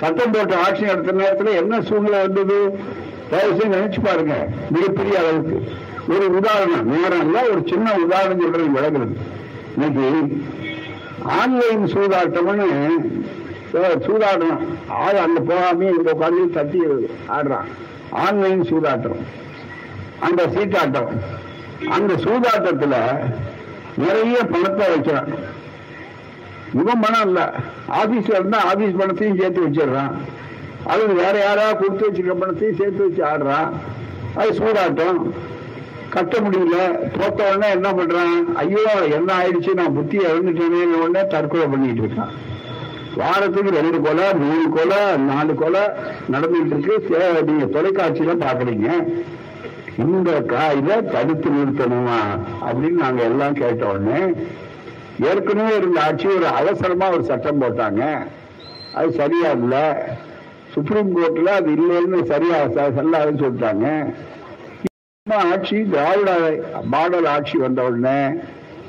சட்டம் 0.00 0.32
போட்டு 0.32 0.54
ஆட்சி 0.56 0.82
நடத்துற 0.84 1.12
நேரத்தில் 1.12 1.58
என்ன 1.62 1.80
சூழ்நிலை 1.80 2.20
வந்தது? 2.20 2.58
தயவு 3.30 3.56
செய்து 3.58 3.76
நினைச்சு 3.76 4.00
பாருங்க. 4.02 4.34
மிகப்பெரிய 4.70 5.18
அளவுக்கு. 5.18 5.58
ஒரு 6.14 6.26
உதாரணம் 6.36 6.88
நேரம் 6.94 7.20
இல்ல 7.20 7.42
ஒரு 7.50 7.62
சின்ன 7.68 7.94
உதாரணம் 8.04 8.40
சொல்றது 8.40 8.68
விளங்குறது 8.76 9.16
இன்னைக்கு 9.74 10.06
ஆன்லைன் 11.40 11.84
சூதாட்டம்னு 11.94 12.68
அஹ், 13.74 14.56
ஆள் 14.88 15.16
அங்க 15.16 15.40
போகாமே 15.40 15.96
இங்க 15.96 16.12
உட்காந்து 16.12 16.50
தட்டி 16.50 16.80
ஆடுறான். 17.28 17.68
ஆன்லைன் 18.10 18.62
சூதாட்டம். 18.62 19.16
அந்த 20.20 20.46
சீட்டாட்டம். 20.46 21.08
அந்த 21.90 22.14
சூதாட்டத்துல 22.14 22.94
நிறைய 23.96 24.38
பணத்தை 24.42 24.88
வைக்கிறான். 24.88 25.28
இவன் 26.74 27.00
பணம் 27.00 27.26
இல்ல. 27.26 27.54
ஆஃபீஸில் 27.88 28.30
இருந்தா 28.30 28.58
ஆபீஸ் 28.58 28.96
பணத்தையும் 28.98 29.38
சேர்த்து 29.38 29.68
வச்சிடுறான். 29.68 30.10
அல்லது 30.84 31.14
வேற 31.14 31.38
யாராவது 31.38 31.76
கொடுத்து 31.76 32.08
வச்சிருக்க 32.08 32.38
பணத்தையும் 32.38 32.76
சேர்த்து 32.76 33.08
வச்சு 33.08 33.24
ஆடுறான். 33.24 33.70
அது 34.34 34.50
சூதாட்டம். 34.50 35.30
கட்ட 36.08 36.38
முடியல. 36.38 36.76
தோத்த 37.18 37.56
உடனே 37.56 37.70
என்ன 37.70 37.90
பண்றான்? 37.90 38.52
ஐயோ 38.54 38.78
என்ன 39.10 39.34
ஆயிடுச்சு? 39.38 39.74
நான் 39.74 39.94
புத்தி 39.94 40.18
இழந்துட்டேனே 40.18 40.82
உடனே 40.82 41.26
தற்கொலை 41.26 41.66
பண்ணிட்டு 41.66 42.02
இருக்கான். 42.02 42.32
வாரத்துக்கு 43.16 43.70
ரெண்டு 43.70 44.00
கொலை 44.00 44.34
மூணு 44.34 44.70
கொலை 44.70 45.16
நாலு 45.22 45.54
கொலை 45.54 45.82
நடந்துட்டு 46.32 46.74
இருக்கு. 46.76 47.44
நீங்க 47.44 47.66
தொலைக்காட்சியில 47.66 48.34
பாக்குறீங்க 48.38 48.88
இந்த 49.98 50.30
இதை 50.78 50.96
தடுத்து 51.06 51.50
நிறுத்தணுமா 51.50 52.18
அப்படின்னு 52.66 53.00
நாங்க 53.00 53.22
எல்லாம் 53.22 53.54
கேட்ட 53.54 53.92
உடனே 53.92 54.20
ஏற்கனவே 55.26 55.76
இருந்த 55.76 56.00
ஆட்சி 56.00 56.26
ஒரு 56.28 56.46
அவசரமா 56.52 57.10
ஒரு 57.10 57.24
சட்டம் 57.24 57.62
போட்டாங்க. 57.62 58.02
அது 58.94 59.12
சரியா 59.12 59.50
இல்ல 59.50 59.74
சுப்ரீம் 60.74 61.16
கோர்ட்ல 61.16 61.50
அது 61.50 61.70
இல்லைன்னு 61.72 62.26
சரியா 62.26 62.58
ச- 62.68 62.92
செல்லாதுன்னு 62.96 63.42
சொல்லிட்டாங்க. 63.42 63.86
ஆட்சி 65.46 65.82
திராவிட 65.84 66.30
மாடல் 66.84 67.24
ஆட்சி 67.26 67.58
வந்த 67.58 67.82
உடனே 67.84 68.18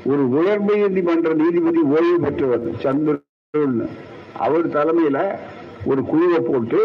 ஒரு 0.06 0.30
உயர்மை 0.30 0.76
நீதிமன்ற 0.82 1.32
நீதிபதி 1.34 1.80
ஓய்வு 1.94 2.16
பெற்றவர் 2.20 2.64
சந்திரன் 2.84 3.82
அவர் 4.44 4.74
தலைமையில 4.76 5.18
ஒரு 5.90 6.00
குழுவை 6.10 6.40
போட்டு 6.50 6.80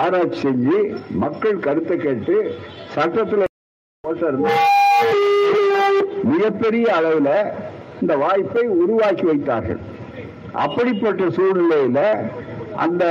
ஆராய்ச்சி 0.00 0.40
செஞ்சு 0.44 0.78
மக்கள் 1.22 1.64
கருத்தை 1.66 1.96
கேட்டு 2.06 2.36
சட்டத்துல 2.96 3.44
மிகப்பெரிய 6.32 6.86
அளவுல 6.98 7.30
இந்த 8.00 8.14
வாய்ப்பை 8.22 8.64
உருவாக்கி 8.82 9.24
வைத்தார்கள். 9.28 9.80
அப்படிப்பட்ட 10.64 11.24
சூழ்நிலையில 11.36 12.00
அந்த 12.84 13.04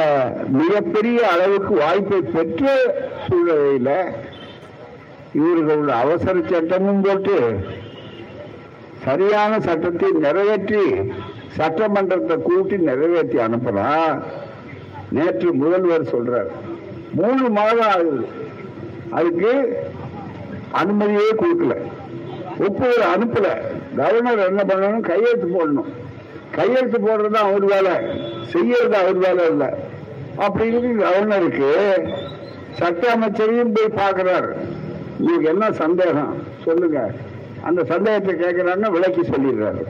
மிகப்பெரிய 0.60 1.20
அளவுக்கு 1.34 1.74
வாய்ப்பை 1.84 2.20
பெற்ற 2.36 2.64
சூழ்நிலையில 3.26 3.90
இவர்கள் 5.40 5.84
அவசர 6.04 6.36
சட்டமும் 6.52 7.04
போட்டு 7.06 7.38
சரியான 9.06 9.60
சட்டத்தை 9.68 10.10
நிறைவேற்றி 10.26 10.84
சட்டமன்றத்தை 11.56 12.38
கூட்டி 12.38 12.78
நிறைவேற்றி 12.78 13.38
அனுப்புறா 13.38 14.22
நேற்று 15.12 15.54
முதல்வர் 15.54 16.02
சொல்றார். 16.02 16.52
மூணு 17.12 17.50
மாதம் 17.50 17.88
ஆகுது. 17.88 18.28
அதுக்கு 19.10 19.78
அனுமதியே 20.74 21.36
கொடுக்கல. 21.38 21.78
ஒப்புதல் 22.60 23.06
அனுப்பல. 23.16 23.48
கவர்னர் 23.96 24.38
என்ன 24.38 24.64
பண்ணணும்? 24.64 25.00
கையெழுத்து 25.00 25.48
போடணும். 25.48 25.94
கையெழுத்து 26.52 26.98
போடுறது 26.98 27.34
அவர் 27.34 27.66
வேலை. 27.66 27.92
செய்யறது 28.44 28.96
அவர் 28.96 29.16
வேலை 29.16 29.50
இல்லை. 29.50 29.68
அப்படி 30.38 30.76
கவர்னருக்கு. 30.76 32.00
சட்ட 32.72 33.16
அமைச்சரையும் 33.16 33.74
போய் 33.74 33.90
பார்க்கிறார். 33.96 34.56
உங்களுக்கு 35.20 35.50
என்ன 35.50 35.72
சந்தேகம்? 35.72 36.44
சொல்லுங்க. 36.64 37.12
அந்த 37.62 37.84
சந்தேகத்தை 37.84 38.36
கேட்கிறாங்க 38.36 38.92
விளக்கி 38.92 39.22
சொல்லிடுறாரு. 39.22 39.84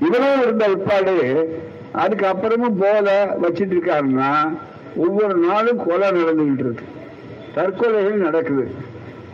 இதெல்லாம் 0.00 0.42
இருந்த 0.42 0.68
உட்பாடு. 0.68 1.46
அதுக்கப்புறமும் 1.94 2.78
போல 2.78 3.36
வச்சிட்டு 3.42 3.74
இருக்காருன்னா 3.74 4.58
ஒவ்வொரு 4.96 5.34
நாளும் 5.34 5.86
கொலை 5.86 6.08
நடந்துகிட்டு 6.08 6.58
இருக்கு. 6.58 6.84
தற்கொலைகள் 7.54 8.14
நடக்குது. 8.14 8.74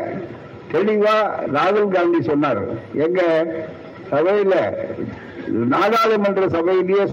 தெளிவா 0.72 1.30
ராகுல் 1.54 1.88
காந்தி 1.88 2.22
சொன்னார். 2.22 2.62
எங்க? 2.94 3.46
சபையில. 4.10 4.76
நாடாளுமன்ற 5.46 6.48
சபையிலேயே 6.48 7.04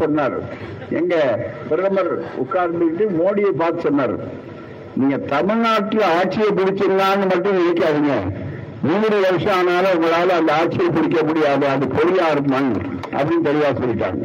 சொன்னார். 0.00 0.36
எங்க 0.98 1.14
பிரதமர் 1.68 2.12
உட்கார்ந்துட்டு 2.42 3.04
மோடியை 3.18 3.50
பார்த்து 3.60 3.84
சொன்னார். 3.86 4.14
நீங்க 4.98 5.16
தமிழ்நாட்டில் 5.32 6.04
ஆட்சியை 6.18 6.48
பிடிச்சிடலான்னு 6.58 7.26
மட்டும் 7.32 7.58
நினைக்காதீங்க. 7.58 8.14
நூறு 8.88 9.18
வருஷம் 9.24 9.58
ஆனாலும் 9.58 9.92
உங்களால 9.96 10.36
அந்த 10.40 10.52
ஆட்சியை 10.60 10.88
பிடிக்க 10.96 11.18
முடியாது. 11.28 11.66
அது 11.74 11.86
பொறியார் 11.96 12.34
இருக்குமாங்க 12.34 12.80
அப்படின்னு 13.16 13.46
தெளிவா 13.48 13.72
சொல்லிட்டாங்க. 13.82 14.24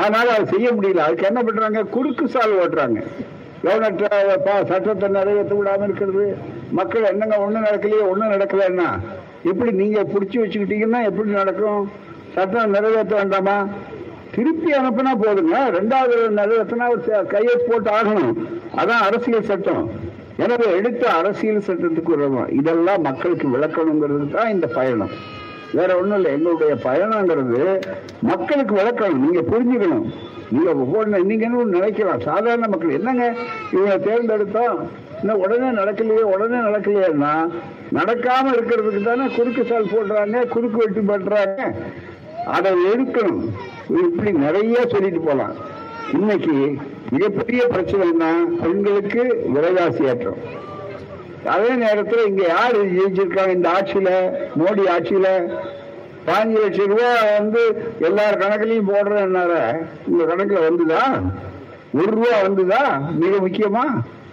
அதனால 0.00 0.26
அதை 0.36 0.46
செய்ய 0.54 0.72
முடியல. 0.78 1.04
அதுக்கு 1.06 1.28
என்ன 1.30 1.42
பண்றாங்க? 1.48 1.82
குறுக்கு 1.96 2.26
சால் 2.34 2.58
ஓட்டுறாங்க. 2.62 3.00
சட்டத்தை 4.72 5.06
நிறைவேற்ற 5.18 5.54
விடாம 5.60 5.86
இருக்கிறது. 5.88 6.26
மக்கள் 6.78 7.08
என்னங்க 7.12 7.36
ஒண்ணும் 7.44 7.66
நடக்கலையே 7.68 8.02
ஒண்ணும் 8.10 8.34
நடக்கலன்னா 8.34 8.90
எப்படி 9.50 9.70
நீங்க 9.82 10.00
புடிச்சு 10.12 10.36
வச்சுக்கிட்டீங்கன்னா 10.42 11.00
எப்படி 11.10 11.30
நடக்கும்? 11.40 11.82
சட்டம் 12.34 12.74
நிறைவேற்ற 12.76 13.14
வேண்டாமா? 13.20 13.56
திருப்பி 14.34 14.70
அனுப்புனா 14.78 15.12
போதுங்க. 15.22 15.56
ரெண்டாவது 15.76 16.16
நிறைவேற்றினா 16.38 16.86
கையெழுத்து 17.32 17.68
போட்டு 17.70 17.90
ஆகணும். 17.98 18.32
அதான் 18.80 19.04
அரசியல் 19.08 19.48
சட்டம். 19.50 19.84
எனவே 20.44 20.66
எடுத்த 20.78 21.04
அரசியல் 21.20 21.66
சட்டத்துக்கு 21.66 22.12
உறவும் 22.16 22.50
இதெல்லாம் 22.58 23.02
மக்களுக்கு 23.08 23.46
விளக்கணுங்கிறது 23.54 24.26
தான் 24.36 24.52
இந்த 24.54 24.66
பயணம். 24.76 25.12
வேற 25.78 25.90
ஒன்றும் 26.00 26.18
இல்லை. 26.18 26.30
எங்களுடைய 26.36 26.74
பயணங்கிறது 26.84 27.60
மக்களுக்கு 28.30 28.74
விளக்கணும். 28.80 29.24
நீங்க 29.24 29.42
புரிஞ்சுக்கணும். 29.50 30.06
நீங்க 30.54 30.70
ஒவ்வொன்று 30.82 31.18
நீங்கன்னு 31.30 31.66
நினைக்கலாம்? 31.76 32.22
சாதாரண 32.28 32.68
மக்கள். 32.68 32.96
என்னங்க? 32.98 33.26
இவங்க 33.72 33.96
தேர்ந்தெடுத்தோம் 34.06 34.78
இன்னும் 35.20 35.42
உடனே 35.44 35.68
நடக்கலையே 35.80 36.24
உடனே 36.34 36.58
நடக்கலையேன்னா 36.68 37.34
நடக்காம 37.98 38.52
இருக்கிறதுக்கு 38.56 39.02
தானே 39.02 39.26
குறுக்கு 39.36 39.64
சால் 39.70 39.92
போடுறாங்க 39.92 40.46
குறுக்கு 40.54 40.78
வெட்டி 40.82 41.00
பண்றாங்க. 41.12 41.60
அதை 42.56 42.72
எடுக்கணும். 42.92 43.42
இப்படி 43.98 44.32
நிறைய 44.32 44.86
சொல்லிட்டு 44.90 45.20
போலாம். 45.20 45.54
இன்னைக்கு 46.12 46.76
மிகப்பெரிய 47.10 47.66
பிரச்சனை 47.66 48.08
என்ன? 48.10 48.44
பெண்களுக்கு 48.62 49.42
விலைவாசி 49.46 50.04
ஏற்றம் 50.04 50.58
அதே 51.44 51.74
நேரத்தில் 51.74 52.26
இங்க 52.26 52.46
யார் 52.46 52.86
ஜெயிச்சிருக்காங்க? 52.86 53.48
இந்த 53.48 53.68
ஆட்சியில 53.68 54.10
மோடி 54.58 54.82
ஆட்சியில. 54.96 55.26
பாஞ்சு 56.26 56.60
லட்சம் 56.60 56.86
ரூபா 56.86 57.14
வந்து 57.38 57.92
எல்லார் 58.00 58.38
கணக்குலையும் 58.38 58.90
போடுறேன்னார. 58.94 59.78
உங்க 60.06 60.24
கணக்குல 60.24 60.58
வந்துதா? 60.70 61.22
ஒரு 61.94 62.10
ரூபா 62.10 62.42
வந்துதா? 62.42 63.14
மிக 63.14 63.36
முக்கியமா? 63.36 63.84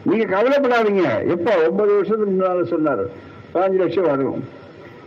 நீங்க 0.03 0.25
கவலைப்படாதீங்க. 0.25 1.27
எப்ப 1.27 1.55
ஒன்பது 1.67 1.93
வருஷத்துக்கு 1.93 2.33
முன்னால 2.33 2.65
சொன்னாரு. 2.73 3.05
பாஞ்சு 3.53 3.75
லட்சம் 3.75 4.03
வரும். 4.03 4.43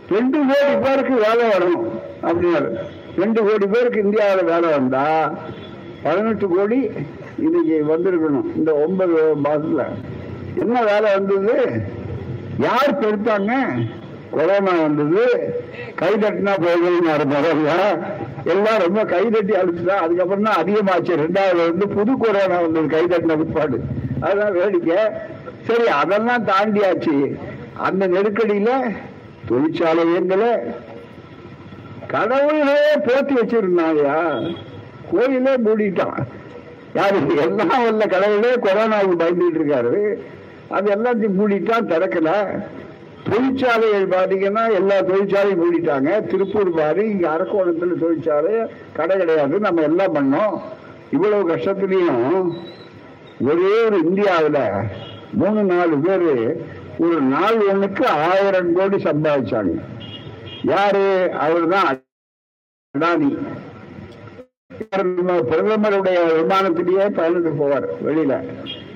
ரெண்டு 0.09 0.37
கோடி 0.37 0.75
பேருக்கு 0.81 1.13
வேலை 1.13 1.49
வரும் 1.49 1.87
அப்படின்னாரு. 2.23 2.99
ரெண்டு 3.21 3.41
கோடி 3.47 3.65
பேருக்கு 3.67 3.99
இந்தியாவில் 4.01 4.49
வேலை 4.51 4.69
வந்தா 4.77 5.05
பதினெட்டு 6.03 6.47
கோடி 6.47 6.79
இன்னைக்கு 7.45 7.75
வந்திருக்கணும். 7.91 8.49
இந்த 8.55 8.71
ஒன்பது 8.85 9.15
மாசத்துல. 9.43 9.83
என்ன 10.61 10.83
வேலை 10.83 11.09
வந்தது? 11.17 11.55
யார் 12.67 12.99
பெருத்தாங்க? 13.01 13.53
கொரோனா 14.33 14.73
வந்தது. 14.81 15.23
கை 15.99 16.11
தட்டினா 16.13 16.53
போகணும்னாரு 16.65 17.25
முதல்ல 17.33 17.71
எல்லாம் 18.51 18.83
ரொம்ப 18.85 19.01
கை 19.13 19.23
தட்டி 19.29 19.53
அழுத்துதா 19.61 19.95
அதுக்கப்புறம் 20.05 20.47
தான் 20.47 20.59
அதிகமாச்சு. 20.63 21.13
ரெண்டாவது 21.23 21.59
வந்து 21.69 21.87
புது 21.95 22.13
கொரோனா 22.17 22.59
வந்தது 22.65 22.87
கை 22.95 23.03
தட்டின 23.03 23.37
பிற்பாடு. 23.41 23.79
அதுதான் 24.19 24.55
வேடிக்கை. 24.59 24.99
சரி 25.67 25.87
அதெல்லாம் 26.01 26.47
தாண்டியாச்சு. 26.47 27.15
அந்த 27.87 28.07
நெருக்கடியில 28.07 28.71
தொழிற்சாலை 29.49 30.03
இயங்கலை 30.13 30.51
கடவுளே 32.11 32.75
போட்டி 33.05 33.33
வச்சிருந்தாயா? 33.33 34.15
கோயிலே 35.11 35.53
மூடிட்டான். 35.53 36.17
யாரு 36.93 37.35
எல்லாம் 37.35 37.87
உள்ள 37.87 38.05
கடவுளே 38.05 38.53
கொரோனாவுக்கு 38.53 39.21
பயந்துட்டு 39.21 39.59
இருக்காரு? 39.59 40.13
அது 40.69 40.91
எல்லாத்தையும் 40.91 41.39
மூடிட்டான் 41.39 41.89
திறக்கல. 41.91 42.29
தொழிற்சாலைகள் 43.29 44.07
பாத்தீங்கன்னா 44.07 44.73
எல்லா 44.73 44.99
தொழிற்சாலையும் 44.99 45.61
மூடிட்டாங்க. 45.61 46.27
திருப்பூர் 46.27 46.71
பாரு 46.71 47.09
இங்க 47.09 47.29
அரக்கோணத்துல 47.29 47.99
தொழிற்சாலை 47.99 48.53
கடை 48.93 49.17
கிடையாது. 49.17 49.59
நம்ம 49.59 49.81
எல்லாம் 49.81 50.15
பண்ணோம். 50.15 50.59
இவ்வளவு 51.11 51.49
கஷ்டத்துலயும் 51.49 52.51
ஒரே 53.41 53.83
ஒரு 53.85 53.99
இந்தியாவில் 54.03 54.61
மூணு 55.33 55.63
நாலு 55.63 55.97
பேரு 55.97 56.65
ஒரு 56.99 57.21
நாள் 57.21 57.57
ஒண்ணுக்கு 57.73 58.05
ஆயிரம் 58.05 58.73
கோடி 58.73 58.97
சம்பாதிச்சாங்க. 58.97 59.81
யாரு? 60.69 61.03
அவர்தான். 61.45 61.87
அடானி 62.95 63.29
பிரதமருடைய 65.49 66.19
விமானத்திலேயே 66.37 67.05
பயணித்து 67.17 67.51
போவார் 67.59 67.87
வெளியில. 68.05 68.33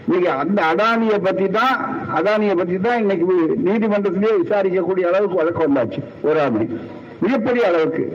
இன்னைக்கு 0.05 0.29
அந்த 0.41 0.59
அடானிய 0.71 1.15
பத்தி 1.27 1.47
தான் 1.57 1.75
அதானிய 2.17 2.53
பத்தி 2.61 2.77
தான் 2.85 2.99
இன்னைக்கு 3.03 3.25
நீதிமன்றத்திலேயே 3.67 4.33
விசாரிக்கக்கூடிய 4.41 5.05
அளவுக்கு 5.11 5.39
வழக்கு 5.41 5.61
வந்தாச்சு 5.65 6.01
ஒரு 6.27 6.41
ஆமை 6.45 6.65
மிகப்பெரிய 7.23 7.63
அளவுக்கு. 7.71 8.05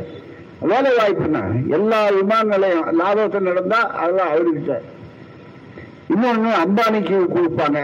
வேலை 0.73 0.91
வாய்ப்புனா 0.99 1.43
எல்லா 1.77 2.01
விமான 2.17 2.49
நிலையம் 2.55 2.89
லாபத்தில் 3.01 3.49
நடந்தா 3.51 3.81
அதெல்லாம் 4.03 4.33
அவர்கிட்ட 4.33 4.79
இன்னொன்னு 6.15 6.51
அம்பானிக்கு 6.65 7.19
கொடுப்பாங்க. 7.37 7.81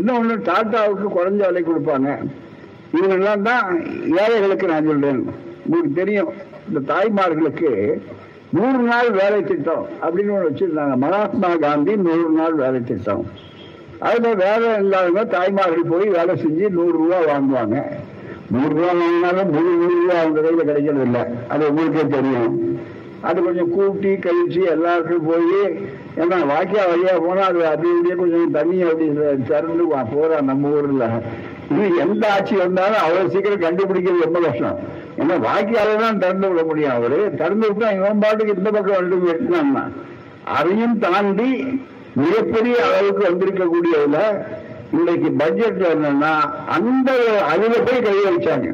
இன்னொன்னு 0.00 0.36
டாட்டாவுக்கு 0.50 1.06
குறைஞ்ச 1.16 1.42
விலை 1.46 1.62
கொடுப்பாங்க. 1.62 2.10
இவங்கெல்லாம் 2.96 3.46
தான் 3.48 3.66
ஏழைகளுக்கு 4.22 4.66
நான் 4.72 4.88
சொல்றேன். 4.90 5.20
உங்களுக்கு 5.64 5.98
தெரியும் 6.00 6.30
இந்த 6.68 6.80
தாய்மார்களுக்கு 6.92 7.70
நூறு 8.56 8.82
நாள் 8.90 9.10
வேலை 9.20 9.40
திட்டம் 9.50 9.84
அப்படின்னு 10.02 10.34
ஒன்று 10.36 10.50
வச்சிருந்தாங்க. 10.50 10.94
மகாத்மா 11.04 11.50
காந்தி 11.64 11.94
நூறு 12.06 12.30
நாள் 12.40 12.54
வேலை 12.62 12.80
திட்டம். 12.90 13.24
அதுல 14.08 14.32
வேலை 14.44 14.68
இல்லாதவங்க 14.82 15.24
தாய்மார்கள் 15.36 15.90
போய் 15.92 16.06
வேலை 16.18 16.34
செஞ்சு 16.44 16.66
நூறு 16.78 16.94
ரூபா 17.02 17.18
வாங்குவாங்க. 17.30 17.78
நூறு 18.54 18.72
ரூபா 18.76 18.92
வாங்கினாலும் 19.00 19.50
முழு 19.54 19.72
நூறு 19.80 20.14
அவங்க 20.20 20.40
கையில் 20.44 20.68
கிடைக்கிறது 20.68 21.04
இல்லை 21.08 21.22
அது 21.52 21.62
உங்களுக்கே 21.70 22.04
தெரியும். 22.16 22.54
அது 23.28 23.38
கொஞ்சம் 23.44 23.70
கூட்டி 23.76 24.10
கழிச்சு 24.24 24.60
எல்லாருக்கும் 24.74 25.28
போய் 25.28 25.62
ஏன்னா 26.20 26.36
வாக்கியா 26.50 26.82
வழியா 26.90 27.14
போனா 27.24 27.42
அது 27.50 27.60
அப்படி 27.70 27.88
இப்படியே 27.94 28.16
கொஞ்சம் 28.20 28.54
தண்ணி 28.56 28.76
அப்படி 28.90 29.06
திறந்து 29.48 29.84
போகிறான் 29.84 30.12
போறா 30.14 30.38
நம்ம 30.50 30.70
ஊர்ல. 30.76 31.06
இது 31.72 31.86
எந்த 32.04 32.24
ஆட்சி 32.34 32.54
வந்தாலும் 32.64 33.02
அவ்வளவு 33.04 33.32
சீக்கிரம் 33.32 33.64
கண்டுபிடிக்கிறது 33.64 34.26
ரொம்ப 34.26 34.40
கஷ்டம். 34.46 34.78
ஏன்னா 35.20 35.34
வாக்கியால 35.46 35.96
தான் 36.02 36.20
திறந்து 36.22 36.48
விட 36.50 36.62
முடியும் 36.68 36.94
அவரு. 36.98 37.18
திறந்து 37.40 37.66
விட்டா 37.70 37.88
இவன் 37.98 38.22
பாட்டுக்கு 38.24 38.56
இந்த 38.58 38.70
பக்கம் 38.76 39.00
வந்து 39.00 39.16
வெட்டினான்னா 39.28 39.84
அதையும் 40.58 40.98
தாண்டி 40.98 41.50
மிகப்பெரிய 42.22 42.76
அளவுக்கு 42.86 43.22
வந்திருக்கக்கூடியதுல 43.28 44.20
இன்னைக்கு 44.96 45.28
பட்ஜெட்ல 45.40 45.88
என்னன்னா 45.96 46.32
அந்த 46.76 47.08
அதுல 47.50 47.74
போய் 47.88 48.04
கை 48.06 48.14
வச்சாங்க. 48.28 48.70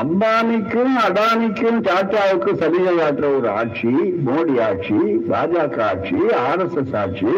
அம்பானிக்கும் 0.00 0.94
அடானிக்கும் 1.04 1.78
டாட்டாவுக்கும் 1.86 2.58
சலுகை 2.60 2.92
காட்டுற 2.98 3.28
ஒரு 3.38 3.48
ஆட்சி 3.60 3.92
மோடி 4.26 4.54
ஆட்சி 4.68 4.98
பாஜக 5.30 5.78
ஆட்சி 5.90 6.18
ஆர்எஸ்எஸ் 6.48 6.96
ஆட்சி. 7.02 7.32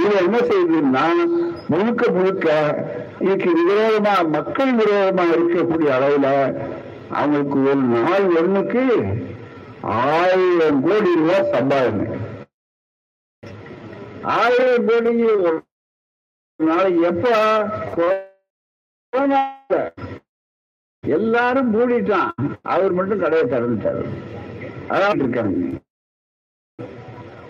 இது 0.00 0.14
என்ன 0.24 0.36
செய்யுதுன்னா 0.50 1.04
முழுக்க 1.70 2.02
முழுக்க 2.16 2.48
இதுக்கு 3.20 3.70
விரோதமா 3.70 4.28
மக்கள் 4.28 4.74
விரோதமா 4.74 5.24
இருக்கக்கூடிய 5.32 5.88
அளவுல 5.88 6.28
அவங்களுக்கு 7.10 7.62
ஒரு 7.62 7.76
நாள் 7.76 8.22
ஒண்ணுக்கு 8.22 9.14
ஆயிரம் 9.82 10.82
கோடி 10.82 11.14
ரூபாய் 11.14 11.50
சம்பாதனை. 11.52 12.18
ஆயிரம் 14.22 14.86
கோடி 14.86 15.24
நாளைக்கு 16.56 17.02
எப்ப? 17.02 17.28
எல்லாரும் 21.06 21.74
மூடிட்டான். 21.74 22.30
அவர் 22.62 22.92
மட்டும் 22.92 23.20
கடையை 23.20 23.46
திறந்துட்டாரு. 23.46 24.08
அதான் 24.88 25.14
இருக்காங்க. 25.14 25.78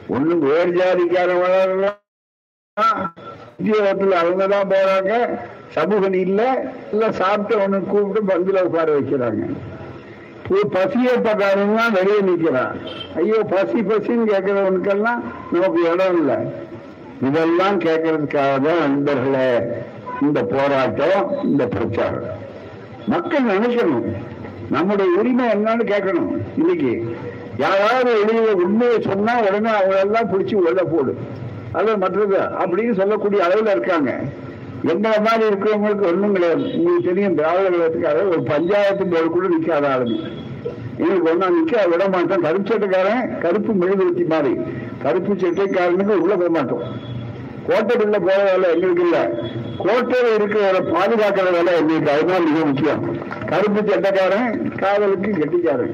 ஒண்ணு 0.09 0.39
வேறு 0.39 1.99
ஜாதிக்காரவங்க 3.61 4.01
உத்தியோகத்துல 4.01 4.11
அவங்க 4.11 4.47
தான் 4.47 4.71
போறாங்க. 4.71 5.39
சமூகம் 5.69 6.13
இல்லை. 6.13 6.47
இல்ல 6.93 7.13
சாப்பிட்டு 7.13 7.63
ஒண்ணு 7.65 7.87
கூப்பிட்டு 7.87 8.31
பந்தில 8.31 8.63
உட்கார 8.63 8.99
வைக்கிறாங்க. 8.99 9.45
ஒரு 10.51 10.67
பசியை 10.69 11.13
பண்றவங்க 11.17 11.83
வெளியே 11.93 12.21
நிற்கிறான் 12.21 12.79
ஐயோ 13.17 13.39
பசி 13.43 13.79
பசின்னு 13.81 14.25
கேட்கறவனுக்கெல்லாம் 14.33 15.21
நமக்கு 15.53 15.93
இடம் 15.93 16.17
இல்லை. 16.17 16.37
இதெல்லாம் 17.29 17.81
கேட்கறதுக்காக 17.81 18.55
தான் 18.67 18.81
நண்பர்களே 18.81 19.51
இந்த 20.23 20.43
போராட்டம் 20.43 21.45
இந்த 21.45 21.67
பிரச்சாரம். 21.67 22.29
மக்கள் 23.07 23.43
நினைக்கணும். 23.43 24.09
நம்முடைய 24.71 25.11
உரிமை 25.19 25.47
என்னன்னு 25.49 25.85
கேட்கணும் 25.93 26.33
இன்னைக்கு. 26.57 27.17
யாராவது 27.57 28.25
வெளியே 28.25 28.53
உண்மையை 28.53 29.01
சொன்னா 29.01 29.41
உடனே 29.41 29.71
அவங்க 29.71 29.99
எல்லாம் 30.01 30.31
பிடிச்சி 30.33 30.55
உள்ள 30.55 30.83
போடும் 30.83 31.49
அது 31.73 31.99
மற்றது. 31.99 32.37
அப்படின்னு 32.37 32.95
சொல்லக்கூடிய 32.95 33.45
அளவில் 33.45 33.67
இருக்காங்க. 33.67 34.19
எங்களை 34.89 35.19
மாதிரி 35.21 35.55
இருக்கிறவங்களுக்கு 35.55 36.07
ஒன்றும் 36.07 36.33
கிடையாது. 36.33 36.63
உங்களுக்கு 36.63 37.09
தெரியும் 37.09 37.35
திராவிட 37.35 37.69
கழகத்துக்காக 37.69 38.29
ஒரு 38.29 38.43
பஞ்சாயத்து 38.43 39.07
போர்டு 39.07 39.31
கூட 39.31 39.47
நிற்காத 39.47 39.83
ஆளுங்க. 39.83 40.33
எங்களுக்கு 40.97 41.31
ஒன்றா 41.31 41.49
நிற்க 41.49 41.87
விட 41.87 42.09
மாட்டோம் 42.09 42.41
கருப்பு 42.41 42.75
சட்டைக்காரன் 42.75 43.39
கருப்பு 43.39 43.73
மெழுகுவத்தி 43.73 44.27
மாதிரி. 44.27 44.57
கருப்பு 45.03 45.35
சட்டைக்காரனுக்கு 45.35 46.15
உள்ள 46.15 46.35
போக 46.35 46.49
மாட்டோம். 46.49 46.83
கோட்டைக்குள்ள 47.69 48.21
போற 48.21 48.43
வேலை 48.45 48.75
எங்களுக்கு 48.75 49.03
இல்ல. 49.03 49.31
கோட்டையில் 49.79 50.35
இருக்கிற 50.35 50.71
பாதுகாக்கிற 50.73 51.53
வேலை 51.53 51.75
எங்களுக்கு. 51.75 52.11
அதுதான் 52.11 52.53
மிக 52.53 52.65
முக்கியம். 52.65 53.17
கருப்பு 53.47 53.81
சட்டைக்காரன் 53.81 54.79
காவலுக்கு 54.79 55.31
கெட்டிக்காரன். 55.31 55.93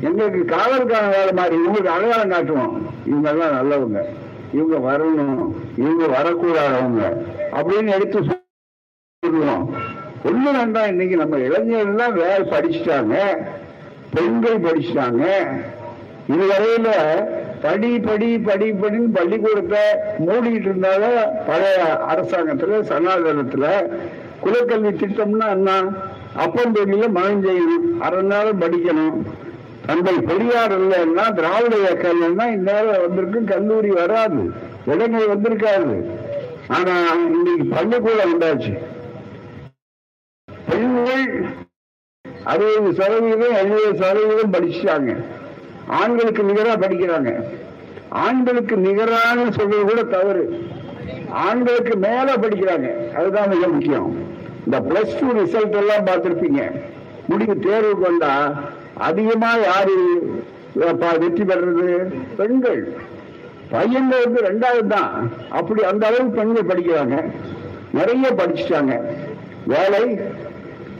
எங்களுக்கு 0.00 0.56
காவலுக்கான 0.56 1.10
வேலை 1.10 1.32
மாதிரி. 1.32 1.56
இவங்களுக்கு 1.56 1.86
அடையாளம் 1.86 2.30
காட்டுவோம். 2.30 2.86
இவங்க 3.06 3.30
எல்லாம் 3.30 3.52
நல்லவங்க. 3.52 3.98
இவங்க 4.56 4.76
வரணும் 4.88 5.36
இவங்க 5.82 6.04
வரக்கூடாதவங்க 6.16 7.02
அப்படின்னு 7.58 7.94
எடுத்து 7.96 8.18
சொல்லுவோம். 9.22 9.64
ஒண்ணு 10.28 10.50
வேண்டாம் 10.56 10.90
இன்னைக்கு 10.92 11.16
நம்ம 11.16 11.38
இளைஞர்கள் 11.46 12.18
வேலை 12.20 12.44
படிச்சுட்டாங்க 12.52 13.14
பெண்கள் 14.14 14.64
படிச்சுட்டாங்க. 14.66 15.24
இதுவரையில 16.34 16.90
படி 17.64 17.90
படி 18.06 18.28
படி 18.48 18.66
படின்னு 18.82 19.14
பள்ளிக்கூடத்தை 19.14 19.82
மூடிட்டு 20.26 20.68
இருந்தால 20.70 21.04
பழைய 21.48 21.78
அரசாங்கத்துல 22.12 22.80
சனாதனத்துல. 22.90 23.64
குலக்கல்வி 24.44 24.90
திட்டம்னா 25.00 25.46
என்ன? 25.56 25.70
அப்பம் 26.44 26.74
பெண்ணில 26.74 27.04
மனம் 27.16 27.44
செய்யணும். 27.44 27.86
அரை 28.06 28.22
நாள் 28.32 28.58
படிக்கணும். 28.62 29.16
தந்தை 29.86 30.14
பெரியார் 30.20 30.74
இல்லைன்னா 30.80 31.34
திராவிட 31.34 31.76
இயக்கம் 31.76 32.22
இல்லைன்னா 32.22 32.52
இந்நேரம் 32.52 33.00
வந்திருக்கு 33.00 33.44
கல்லூரி 33.44 33.88
வராது. 33.88 34.52
இலங்கை 34.86 35.24
வந்திருக்காது. 35.26 36.18
ஆனா 36.68 36.94
இன்னைக்கு 37.14 37.64
பள்ளிக்கூடம் 37.64 38.32
வந்தாச்சு. 38.32 38.72
பெண்கள் 40.68 41.46
அறுபது 42.44 42.94
சதவீதம் 42.94 43.54
எழுபது 43.54 43.94
சதவீதம் 43.94 44.52
படிச்சாங்க 44.52 45.16
ஆண்களுக்கு 45.88 46.42
நிகரா 46.42 46.74
படிக்கிறாங்க. 46.76 47.30
ஆண்களுக்கு 48.08 48.76
நிகரான 48.76 49.50
சொல்றது 49.50 49.82
கூட 49.82 50.02
தவறு. 50.02 50.44
ஆண்களுக்கு 51.28 51.96
மேல 51.96 52.34
படிக்கிறாங்க. 52.34 53.12
அதுதான் 53.12 53.48
மிக 53.48 53.68
முக்கியம். 53.68 54.08
இந்த 54.64 54.80
பிளஸ் 54.80 55.18
டூ 55.20 55.26
ரிசல்ட் 55.40 55.76
எல்லாம் 55.76 56.06
பார்த்திருப்பீங்க. 56.06 56.70
முடிவு 57.28 57.54
தேர்வுக்கு 57.54 58.00
வந்தா 58.00 58.32
அதிகமா 58.96 59.54
யாரு 59.56 59.94
வெற்றி 61.18 61.42
பெறது 61.42 62.12
பெண்கள். 62.36 62.96
பையன்கள் 63.70 64.24
வந்து 64.24 64.42
ரெண்டாவது 64.42 64.86
தான். 64.86 65.30
அப்படி 65.50 65.84
அந்த 65.84 66.06
அளவுக்கு 66.06 66.36
பெண்கள் 66.40 66.68
படிக்கிறாங்க. 66.68 67.24
நிறைய 67.92 68.30
படிச்சுட்டாங்க. 68.30 69.02
வேலை 69.66 70.20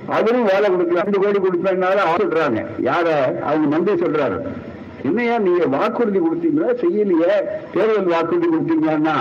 அவரும் 0.09 0.45
வேலை 0.45 0.71
கொடுக்கல. 0.71 1.03
ரெண்டு 1.03 1.21
கோடி 1.21 1.39
கொடுப்பேன்னால 1.39 1.99
சொல்றாங்க. 2.19 2.67
யார? 2.83 3.39
அவங்க 3.41 3.67
மந்திரி 3.69 4.03
சொல்றாரு. 4.03 4.39
என்னையா 5.03 5.39
நீங்க 5.39 5.67
வாக்குறுதி 5.67 6.19
கொடுத்தீங்களா? 6.19 6.69
செய்யலையே. 6.83 7.35
தேர்தல் 7.73 8.07
வாக்குறுதி 8.07 8.47
கொடுத்தீங்கன்னா 8.47 9.17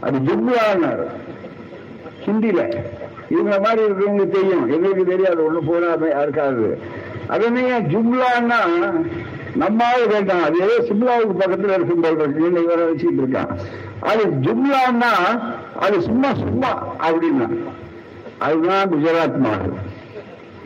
அது 0.00 0.18
ஜும்லான்னாரு 0.18 1.06
ஹிந்தியில. 2.26 2.84
இவங்க 3.28 3.60
மாதிரி 3.60 3.82
இருக்கிறவங்களுக்கு 3.82 4.28
தெரியும். 4.28 4.72
எங்களுக்கு 4.72 5.04
தெரியாது. 5.04 5.52
ஒண்ணு 5.52 5.58
போனா 5.66 6.08
யாருக்காவது. 6.08 6.78
அதனையா 7.28 7.78
ஜும்லான்னா 7.92 8.90
நம்மாவது 9.54 10.08
கேட்டான். 10.08 10.42
அது 10.42 10.58
ஏதோ 10.58 10.74
சிம்லாவுக்கு 10.78 11.40
பக்கத்துல 11.40 11.72
இருக்கும் 11.72 12.00
போல் 12.00 12.18
இருக்கு. 12.18 12.50
வச்சுட்டு 12.94 13.22
இருக்கான். 13.22 13.58
அது 14.00 14.24
ஜும்லான்னா 14.24 15.40
அது 15.80 16.02
சும்மா 16.02 16.34
சும்மா 16.34 16.96
அப்படின்னா. 16.98 17.48
அதுதான் 18.38 18.90
குஜராத் 18.90 19.38
மாடல் 19.38 19.72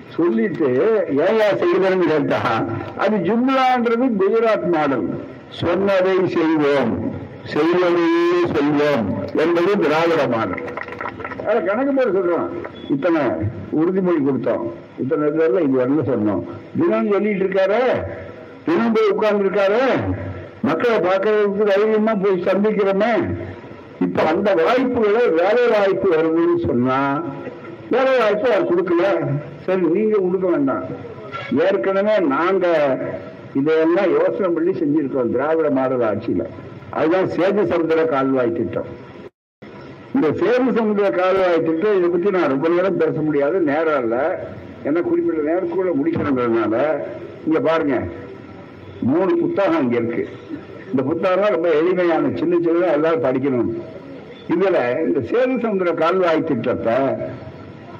சொல்லிட்டு 0.08 0.68
ஏயா 1.10 1.56
செய்தன்னு 1.56 1.98
கேட்டா 1.98 2.64
அது 2.96 3.16
ஜும்லான்றது 3.16 4.10
குஜராத் 4.20 4.72
மாடல். 4.72 5.24
சொன்னதை 5.48 6.28
செய்வோம். 6.28 7.18
செய்வதையே 7.44 8.42
செல்வோம் 8.52 9.19
என்பது 9.34 9.78
திராவிட 9.78 10.26
மாடல் 10.26 10.62
அத 11.46 11.60
கணக்கு 11.60 11.92
போட்டு 11.92 12.18
சொல்றோம். 12.18 12.48
இத்தனை 12.88 13.20
உறுதிமொழி 13.80 14.20
கொடுத்தோம். 14.26 14.64
இத்தனை 14.98 15.28
பேர்ல 15.28 15.62
இது 15.66 15.78
வரல 15.80 16.02
சொன்னோம். 16.10 16.42
தினம் 16.78 17.10
சொல்லிட்டு 17.12 17.44
இருக்காரு. 17.44 18.02
தினம் 18.64 18.92
போய் 18.92 19.08
உட்கார்ந்து 19.08 19.44
இருக்காரு. 19.44 19.82
மக்களை 20.62 20.98
பார்க்கறதுக்கு 20.98 21.62
தைரியமா 21.62 22.14
போய் 22.14 22.44
சந்திக்கிறோமே. 22.48 23.12
இப்ப 24.00 24.22
அந்த 24.22 24.54
வாய்ப்புகளை 24.54 25.28
வேலை 25.28 25.66
வாய்ப்பு 25.68 26.08
வருதுன்னு 26.14 26.66
சொன்னா 26.66 27.22
வேலை 27.90 28.18
வாய்ப்பு 28.18 28.52
அவர் 28.52 28.68
கொடுக்கல. 28.70 29.30
சரி 29.66 29.80
நீங்க 29.80 30.18
கொடுக்க 30.18 30.48
வேண்டாம். 30.48 30.84
ஏற்கனவே 31.58 32.18
நாங்க 32.18 32.66
இதையெல்லாம் 33.54 34.10
யோசனை 34.10 34.48
பண்ணி 34.48 34.72
செஞ்சிருக்கோம் 34.78 35.30
திராவிட 35.30 35.70
மாடல் 35.70 36.00
ஆட்சியில. 36.00 36.44
அதுதான் 36.90 37.24
சேது 37.24 37.62
சமுதிர 37.72 38.04
கால்வாய் 38.04 38.52
திட்டம். 38.52 39.08
இந்த 40.16 40.28
சேது 40.38 40.70
சமுதாய 40.76 41.10
கால்வாய் 41.18 41.66
திட்டம் 41.66 41.96
இதை 41.98 42.08
பத்தி 42.12 42.30
நான் 42.36 42.52
ரொம்ப 42.52 42.68
நேரம் 42.74 43.00
பேச 43.02 43.16
முடியாது 43.26 43.56
நேரம் 43.68 44.00
இல்லை. 44.04 44.22
ஏன்னா 44.86 45.00
குறிப்பிட்ட 45.08 45.42
நேரத்துக்குள்ள 45.50 45.92
முடிக்கணுங்கிறதுனால 45.98 46.76
இங்க 47.46 47.60
பாருங்க. 47.68 47.96
மூணு 49.10 49.32
புத்தகம் 49.42 49.82
இங்க 49.84 49.96
இருக்கு. 50.00 50.24
இந்த 50.90 51.02
புத்தகம் 51.10 51.54
ரொம்ப 51.56 51.68
எளிமையான 51.80 52.32
சின்ன 52.40 52.58
சின்னதாக 52.66 52.96
எல்லாரும் 52.98 53.26
படிக்கணும். 53.26 53.70
இதுல 54.54 54.78
இந்த 55.06 55.20
சேது 55.30 55.56
சமுதிர 55.64 55.92
கால்வாய் 56.02 56.48
திட்டத்தை 56.50 56.98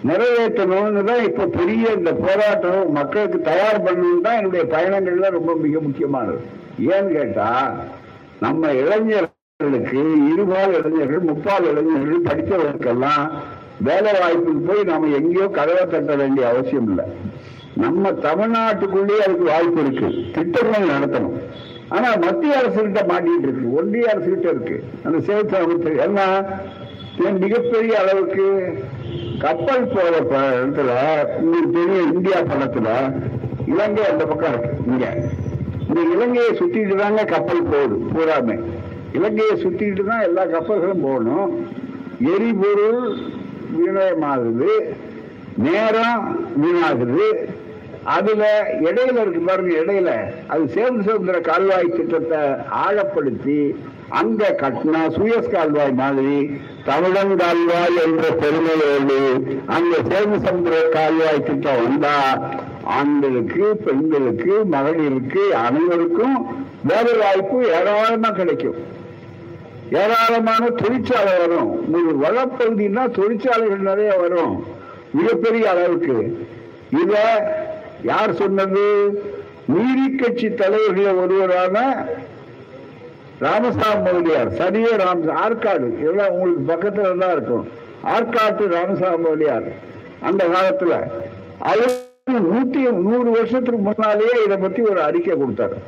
நிறைவேற்றணும்னு 0.08 1.02
தான் 1.10 1.24
இப்ப 1.30 1.46
பெரிய 1.58 1.90
இந்த 1.98 2.12
போராட்டம் 2.24 2.92
மக்களுக்கு 2.98 3.40
தயார் 3.50 3.84
பண்ணணும் 3.86 4.24
தான் 4.26 4.38
என்னுடைய 4.40 4.64
பயணங்கள்ல 4.76 5.30
ரொம்ப 5.38 5.54
மிக 5.64 5.80
முக்கியமானது. 5.88 6.40
ஏன்னு 6.92 7.12
கேட்டா 7.18 7.50
நம்ம 8.44 8.72
இளைஞர் 8.82 9.28
இளைஞர்களுக்கு 9.60 10.32
இருபால் 10.32 10.84
இளைஞர்கள் 10.84 11.24
முப்பால் 11.24 11.70
இளைஞர்கள் 11.70 12.22
படித்தவர்களுக்கெல்லாம் 12.22 13.30
வேலை 13.80 14.12
வாய்ப்புக்கு 14.12 14.66
போய் 14.66 14.82
நாம 14.82 15.06
எங்கேயோ 15.06 15.46
கதவை 15.46 15.86
தட்ட 15.86 16.16
வேண்டிய 16.16 16.48
அவசியம் 16.48 16.88
இல்லை. 16.88 17.04
நம்ம 17.74 18.10
தமிழ்நாட்டுக்குள்ளேயே 18.10 19.18
அதுக்கு 19.18 19.44
வாய்ப்பு 19.44 19.86
இருக்கு. 19.86 20.12
திட்டங்கள் 20.32 20.80
நடத்தணும். 20.80 21.38
ஆனா 21.88 22.16
மத்திய 22.16 22.56
அரசு 22.56 22.80
கிட்ட 22.80 23.00
மாட்டிட்டு 23.00 23.42
இருக்கு. 23.42 23.72
ஒன்றிய 23.72 24.10
அரசு 24.10 24.28
கிட்ட 24.28 24.48
இருக்கு. 24.48 24.84
அந்த 25.04 25.20
சேர்த்து 25.20 25.56
அமைப்பு 25.56 25.96
என்ன 25.96 26.44
மிகப்பெரிய 27.38 27.98
அளவுக்கு 27.98 28.72
கப்பல் 29.38 29.88
போற 29.88 30.10
ப- 30.10 30.40
இடத்துல 30.40 30.94
உங்களுக்கு 31.38 31.70
பெரிய 31.72 32.02
இந்தியா 32.02 32.40
படத்துல 32.40 33.12
இலங்கை 33.66 34.06
அந்த 34.06 34.26
பக்கம் 34.26 34.52
இருக்கு. 34.52 34.76
இங்க. 34.86 35.16
இந்த 35.88 36.00
இலங்கையை 36.14 36.50
சுத்திட்டு 36.50 36.94
தாங்க 36.94 37.24
கப்பல் 37.24 37.62
போகுது. 37.62 37.98
பூராமே. 38.14 38.60
இலங்கையை 39.18 39.54
சுத்திட்டு 39.62 40.02
தான் 40.10 40.26
எல்லா 40.28 40.42
கப்பல்களும் 40.54 41.04
போகணும். 41.06 41.50
எரிபொருள் 42.34 43.02
வீணமாகுது 43.76 44.72
நேரம் 45.66 46.24
வீணாகுது. 46.62 47.28
அதுல 48.16 48.42
இடையில 48.88 49.22
இருக்கு 49.22 49.40
பாருங்க 49.46 49.72
இடையில. 49.82 50.10
அது 50.52 50.62
சேது 50.74 51.00
சுதந்திர 51.06 51.38
கால்வாய் 51.48 51.94
திட்டத்தை 51.96 52.40
ஆழப்படுத்தி 52.84 53.58
அங்க 54.20 54.48
கட்டினா 54.60 55.00
சுயஸ் 55.16 55.50
கால்வாய் 55.54 55.92
மாதிரி 56.00 56.38
தமிழன் 56.86 57.34
கால்வாய் 57.42 57.98
என்ற 58.04 58.24
பெருமையோடு 58.40 59.18
அங்க 59.76 59.94
சேது 60.10 60.38
சமுதிர 60.46 60.76
கால்வாய் 60.96 61.46
திட்டம் 61.48 61.82
வந்தா 61.84 62.16
ஆண்களுக்கு 62.98 63.66
பெண்களுக்கு 63.86 64.54
மகளிருக்கு 64.74 65.44
அனைவருக்கும் 65.66 66.36
வேலை 66.90 67.12
வாய்ப்பு 67.22 67.58
ஏராளமா 67.76 68.30
கிடைக்கும். 68.40 68.78
ஏராளமான 69.90 70.70
தொழிற்சாலை 70.70 71.38
வரும் 71.38 71.92
ஒரு 71.92 72.18
வளப்பகுதினா 72.22 73.10
தொழிற்சாலைகள் 73.10 73.78
நிறைய 73.78 74.12
வரும். 74.12 74.64
மிகப்பெரிய 75.10 75.70
அளவுக்கு. 75.70 76.46
இத 77.02 77.14
யார் 78.02 78.34
சொன்னது? 78.34 78.84
நீதி 79.66 80.16
கட்சி 80.16 80.54
தலைவர்களில் 80.54 81.14
ஒருவரான 81.14 82.06
ராமசாமி 83.38 84.10
முதலியார் 84.10 84.52
சரிய 84.52 84.86
ராம் 84.86 85.38
ஆற்காடு 85.44 86.00
இதெல்லாம் 86.00 86.30
உங்களுக்கு 86.30 86.72
பக்கத்துல 86.72 87.18
தான் 87.18 87.32
இருக்கும். 87.32 87.68
ஆற்காட்டு 88.04 88.66
ராமசாமி 88.66 89.16
முதலியார் 89.16 89.62
அந்த 90.20 90.44
காலத்துல. 90.46 91.00
அவர் 91.58 91.92
நூத்தி 92.32 92.92
நூறு 92.92 93.30
வருஷத்துக்கு 93.30 93.80
முன்னாலேயே 93.80 94.44
இதை 94.44 94.56
பத்தி 94.56 94.82
ஒரு 94.82 95.02
அறிக்கை 95.02 95.34
கொடுத்தாரு. 95.34 95.78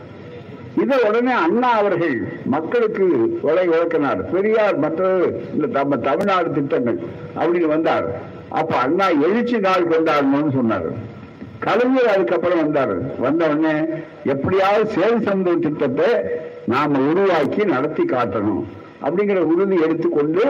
இதை 0.81 0.97
உடனே 1.09 1.33
அண்ணா 1.33 1.71
அவர்கள் 1.79 2.15
மக்களுக்கு 2.45 3.07
உலை 3.41 3.65
விளக்கினார். 3.69 4.21
பெரியார் 4.31 4.77
மற்ற 4.77 5.09
இந்த 5.55 5.67
நம்ம 5.67 5.97
தமிழ்நாடு 5.97 6.51
திட்டங்கள் 6.53 6.99
அப்படின்னு 7.41 7.69
வந்தார். 7.75 8.07
அப்ப 8.49 8.77
அண்ணா 8.77 9.09
எழுச்சி 9.09 9.59
நாள் 9.59 9.91
கொண்டாடணும்னு 9.93 10.53
சொன்னார். 10.53 10.89
கலைஞர் 11.59 12.13
அதுக்கப்புறம் 12.15 12.63
வந்தார். 12.63 12.95
வந்த 13.19 13.49
உடனே 13.49 13.75
எப்படியாவது 14.25 14.87
சேல் 14.95 15.23
சந்தை 15.23 15.55
திட்டத்தை 15.59 16.09
நாம 16.73 16.99
உருவாக்கி 17.11 17.65
நடத்தி 17.65 18.05
காட்டணும் 18.05 18.65
அப்படிங்கிற 19.05 19.39
உறுதி 19.53 19.77
எடுத்துக்கொண்டு 19.83 20.45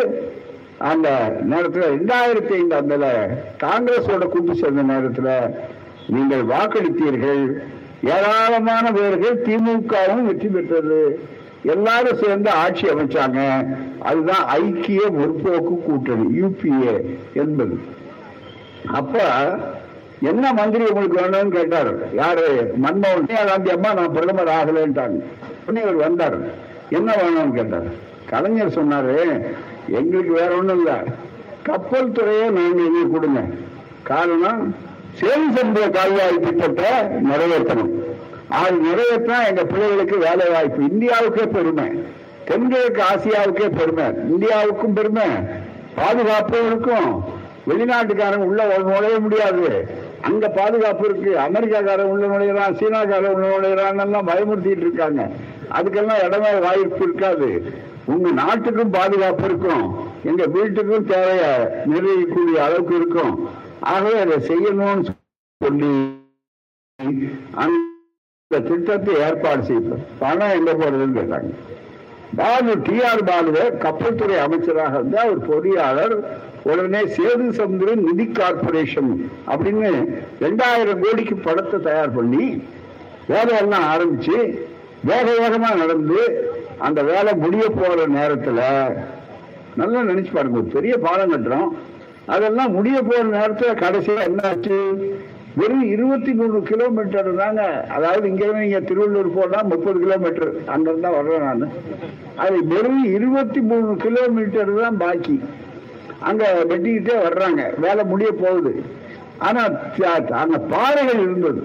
அந்த 0.91 1.09
நேரத்துல 1.51 1.85
ரெண்டாயிரத்தி 1.97 2.53
ஐந்து 2.61 2.75
அந்த 2.77 2.97
காங்கிரஸோட 3.65 4.25
கூட்டு 4.29 4.55
சேர்ந்த 4.55 4.83
நேரத்துல 4.93 5.29
நீங்கள் 6.07 6.43
வாக்களித்தீர்கள். 6.43 7.45
ஏராளமான 8.05 8.93
பேர்கள் 8.93 9.43
திமுகவும் 9.45 10.27
வெற்றி 10.27 10.49
பெற்றது. 10.49 11.21
எல்லாரும் 11.63 12.17
சேர்ந்து 12.17 12.51
ஆட்சி 12.51 12.87
அமைச்சாங்க. 12.87 13.41
அதுதான் 14.01 14.47
ஐக்கிய 14.47 15.01
முற்போக்கு 15.01 15.83
கூட்டணி 15.83 16.41
யூபிஏ 16.43 17.19
என்பது. 17.33 17.81
அப்ப 18.93 19.21
என்ன 20.21 20.53
மந்திரி 20.53 20.87
உங்களுக்கு 20.87 21.21
வேணும்னு 21.21 21.49
கேட்டார்? 21.49 22.15
யாரு? 22.15 22.75
மன்மோகன் 22.83 23.27
சோனியா 23.27 23.45
காந்தி 23.45 23.71
அம்மா 23.71 23.95
நான் 23.95 24.13
பிரதமர் 24.13 24.49
ஆகலைன்ட்டாங்க. 24.49 25.19
உடனே 25.67 25.83
இவர் 25.83 25.95
வந்தார். 25.95 26.39
என்ன 26.89 27.15
வேணும்னு 27.15 27.55
கேட்டார்? 27.55 27.85
கலைஞர் 28.27 28.77
சொன்னாரு 28.79 29.47
எங்களுக்கு 29.89 30.33
வேற 30.33 30.55
ஒண்ணும் 30.55 30.77
இல்லை. 30.77 30.95
கப்பல் 31.63 32.13
துறையை 32.13 32.51
நாங்கள் 32.51 32.85
எங்களுக்கு 32.85 33.11
கொடுங்க. 33.11 33.41
காரணம் 34.03 34.75
சேவை 35.15 35.47
சென்ற 35.55 35.89
கால்வாய் 35.89 36.41
திட்டத்தை 36.41 36.91
நிறைவேற்றணும். 37.31 37.93
அது 38.49 38.77
நிறைவேற்றினா 38.89 39.49
எங்க 39.49 39.65
பிள்ளைகளுக்கு 39.65 40.19
வேலை 40.19 40.49
வாய்ப்பு 40.49 40.83
இந்தியாவுக்கே 40.83 41.47
பெருமை. 41.47 42.05
தென்கிழக்கு 42.45 43.03
ஆசியாவுக்கே 43.03 43.69
பெருமை. 43.79 44.05
இந்தியாவுக்கும் 44.05 44.95
பெருமை. 44.95 45.29
பாதுகாப்பும் 45.95 46.67
இருக்கும் 46.67 47.41
வெளிநாட்டுக்காரன் 47.69 48.45
உள்ள 48.45 48.79
நுழைய 48.79 49.19
முடியாது. 49.19 49.67
அங்க 50.21 50.49
பாதுகாப்பு 50.49 51.05
இருக்கு. 51.09 51.39
அமெரிக்காக்காரன் 51.39 52.13
உள்ள 52.13 52.27
நுழையிறான் 52.27 52.77
சீனாக்காரன் 52.79 53.37
உள்ள 53.37 53.47
நுழையிறான் 53.49 54.01
எல்லாம் 54.01 54.29
பயமுறுத்திட்டு 54.29 54.85
இருக்காங்க. 54.87 55.31
அதுக்கெல்லாம் 55.73 56.25
இடமே 56.25 56.53
வாய்ப்பு 56.53 57.03
இருக்காது. 57.03 57.73
உங்க 58.05 58.31
நாட்டுக்கும் 58.31 58.91
பாதுகாப்பு 58.91 59.45
இருக்கும். 59.45 59.85
எங்க 60.25 60.47
வீட்டுக்கும் 60.47 61.05
தேவையை 61.05 61.53
நிறைவேற்றக்கூடிய 61.85 62.65
அளவுக்கு 62.65 62.97
இருக்கும். 62.97 63.49
ஆகவே 63.91 64.19
அதை 64.25 64.37
செய்யணும்னு 64.49 65.13
சொல்லி 65.61 65.93
அந்த 67.63 68.61
திட்டத்தை 68.69 69.13
ஏற்பாடு 69.27 69.63
செய்தார் 69.69 70.03
பணம் 70.19 70.57
எங்க 70.57 70.73
போறதுன்னு 70.81 71.19
கேட்டாங்க. 71.19 71.53
பாலு 72.39 72.73
டி 72.87 72.97
ஆர் 73.09 73.23
பாலுவை 73.29 73.65
கப்பல்துறை 73.85 74.37
அமைச்சராக 74.45 74.99
இருந்த 74.99 75.17
ஒரு 75.31 75.41
பொறியாளர் 75.49 76.15
உடனே 76.71 77.01
சேது 77.17 77.47
சமுத்திரம் 77.59 78.05
நிதி 78.09 78.27
கார்பரேஷன் 78.39 79.11
அப்படின்னு 79.53 79.91
ரெண்டாயிரம் 80.45 81.03
கோடிக்கு 81.05 81.37
படத்தை 81.47 81.79
தயார் 81.89 82.17
பண்ணி 82.19 82.45
வேலையெல்லாம் 83.33 83.87
ஆரம்பிச்சு 83.95 84.37
வேக 85.11 85.27
வேகமா 85.41 85.71
நடந்து 85.83 86.21
அந்த 86.87 87.01
வேலை 87.11 87.33
முடிய 87.43 87.65
போற 87.81 88.07
நேரத்துல 88.17 88.61
நல்லா 89.81 90.01
நினைச்சு 90.11 90.33
பாருங்க 90.33 90.61
ஒரு 90.63 90.71
பெரிய 90.77 90.95
பாலம் 91.05 91.33
கட்டுறோம். 91.35 91.71
அதெல்லாம் 92.35 92.75
முடிய 92.77 92.97
போற 93.03 93.23
நேரத்தில் 93.37 93.81
கடைசியா 93.85 94.21
என்ன 94.29 94.41
ஆச்சு 94.49 94.77
வெறும் 95.61 95.87
இருபத்தி 95.95 96.33
மூணு 96.33 96.59
கிலோமீட்டர் 96.69 97.31
தாங்க. 97.41 97.63
அதாவது 97.95 98.29
இங்க 98.29 98.43
இருந்து 98.45 98.63
நீங்க 98.65 98.81
திருவள்ளூர் 98.81 99.35
போனா 99.35 99.59
முப்பது 99.73 99.99
கிலோமீட்டர் 100.05 100.53
அங்க 100.75 100.93
தான் 100.93 101.17
வர்றேன் 101.17 101.45
நான். 101.47 101.73
அது 102.45 102.67
வெறும் 102.73 103.05
இருபத்தி 103.17 103.61
மூணு 103.61 103.97
கிலோமீட்டர் 104.05 104.73
தான் 104.81 104.97
பாக்கி. 105.03 105.37
அங்க 106.29 106.45
வெட்டிக்கிட்டே 106.71 107.17
வர்றாங்க. 107.27 107.63
வேலை 107.85 108.05
முடிய 108.13 108.31
போகுது. 108.43 108.73
ஆனா 109.49 109.63
அங்க 110.43 110.59
பாறைகள் 110.75 111.23
இருந்தது. 111.27 111.63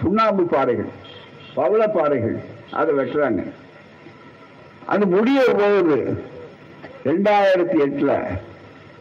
சுண்ணாம்பு 0.00 0.44
பாறைகள் 0.54 0.90
பவள 1.58 1.82
பாறைகள் 1.98 2.38
அதை 2.78 2.94
வெட்டுறாங்க. 2.94 3.42
அது 4.86 5.04
முடிய 5.06 5.40
போகுது. 5.60 5.98
ரெண்டாயிரத்தி 7.08 7.78
எட்டுல 7.86 8.12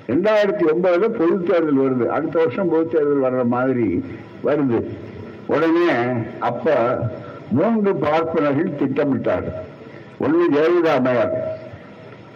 ரெண்டாயிரத்தி 0.10 0.64
ஒன்பதுல 0.72 1.08
பொது 1.20 1.36
தேர்தல் 1.50 1.82
வருது. 1.84 2.06
அடுத்த 2.16 2.36
வருஷம் 2.44 2.72
பொது 2.74 2.86
தேர்தல் 2.94 3.26
வர்ற 3.26 3.44
மாதிரி 3.56 3.88
வருது. 4.48 4.80
உடனே 5.54 5.94
அப்ப 6.50 6.76
மூன்று 7.58 7.92
பார்ப்பனர்கள் 8.06 8.78
திட்டமிட்டார் 8.82 9.48
ஒண்ணு 10.24 10.44
ஜெயலலிதா 10.56 10.94
அம்மையார் 11.00 11.34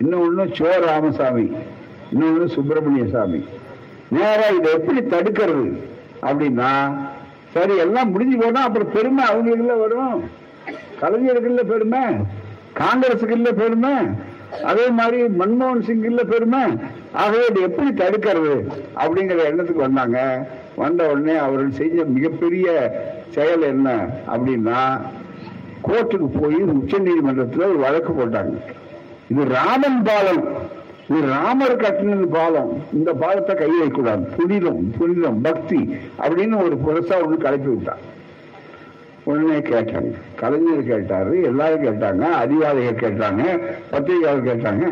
இன்னொன்னு 0.02 0.46
சோ 0.58 0.72
ராமசாமி 0.86 1.46
இன்னொன்னு 2.12 2.48
சுப்பிரமணிய 2.56 3.06
சாமி. 3.14 3.40
நேரா 4.16 4.48
இதை 4.58 4.70
எப்படி 4.78 5.02
தடுக்கிறது 5.14 5.68
அப்படின்னா 6.28 6.72
சரி 7.54 7.76
எல்லாம் 7.86 8.12
முடிஞ்சு 8.14 8.38
போனா 8.42 8.62
அப்புறம் 8.68 8.94
பெருமை 8.96 9.24
அவங்களுக்குள்ள 9.32 9.76
வரும். 9.84 10.20
கலைஞருக்குள்ள 11.02 11.64
பெருமை 11.72 12.04
காங்கிரஸுக்கு 12.82 13.38
இல்ல 13.40 13.50
பெருமை 13.62 13.94
அதே 14.70 14.86
மாதிரி 15.00 15.18
மன்மோகன் 15.40 15.86
சிங் 15.88 16.08
இல்ல 16.12 16.22
பெருமை 16.34 16.62
ஆகவே 17.22 17.44
இதை 17.50 17.62
எப்படி 17.68 17.90
தடுக்கிறது 18.02 18.56
அப்படிங்கிற 19.02 19.40
எண்ணத்துக்கு 19.52 19.88
வந்தாங்க. 19.88 20.20
வந்த 20.82 21.02
உடனே 21.12 21.36
அவர்கள் 21.46 21.78
செஞ்ச 21.80 22.06
மிகப்பெரிய 22.16 22.68
செயல் 23.36 23.64
என்ன 23.74 23.88
அப்படின்னா 24.34 24.82
கோர்ட்டுக்கு 25.88 26.28
போய் 26.40 26.60
உச்ச 26.78 26.98
நீதிமன்றத்தில் 27.08 27.70
ஒரு 27.72 27.80
வழக்கு 27.86 28.12
போட்டாங்க. 28.14 28.56
இது 29.32 29.44
ராமன் 29.58 30.02
பாலம். 30.08 30.44
இது 31.10 31.20
ராமர் 31.34 31.82
கட்டின 31.82 32.28
பாலம். 32.36 32.72
இந்த 32.98 33.10
பாலத்தை 33.24 33.54
கை 33.56 33.72
வைக்கூடாது 33.80 34.24
புனிதம் 34.38 34.82
புனிதம் 34.98 35.42
பக்தி 35.48 35.82
அப்படின்னு 36.24 36.56
ஒரு 36.66 36.78
புதுசாக 36.86 37.26
ஒன்று 37.26 37.46
கலப்பி 37.46 37.70
விட்டான் 37.74 38.04
உடனே 39.30 39.60
கேட்டாங்க. 39.70 40.12
கலைஞர் 40.42 40.90
கேட்டாரு 40.90 41.34
எல்லாரும் 41.50 41.86
கேட்டாங்க 41.88 42.26
அதிகாரிகள் 42.44 43.02
கேட்டாங்க 43.04 43.44
பத்திரிகையாளர் 43.92 44.50
கேட்டாங்க. 44.50 44.86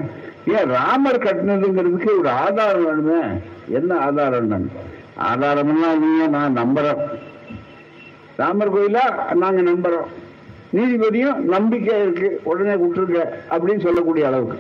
ஏன் 0.47 0.69
ராமர் 0.69 1.23
கட்டினதுங்கிறதுக்கு 1.25 2.19
ஒரு 2.19 2.29
ஆதாரம் 2.29 2.85
வேணுமே? 2.87 3.41
என்ன 3.69 3.97
ஆதாரம் 3.97 4.69
ஆதாரம்லாம் 5.31 5.99
நீங்க 5.99 6.27
நான் 6.27 6.57
நம்புறோம் 6.57 7.01
ராமர் 8.37 8.73
கோயிலா? 8.75 9.33
நாங்க 9.33 9.61
நம்புறோம். 9.61 10.07
நீதிபதியும் 10.73 11.35
நம்பிக்கை 11.35 12.01
இருக்கு. 12.01 12.41
உடனே 12.43 12.73
விட்டுருங்க 12.73 13.21
அப்படின்னு 13.49 13.81
சொல்லக்கூடிய 13.81 14.27
அளவுக்கு. 14.27 14.57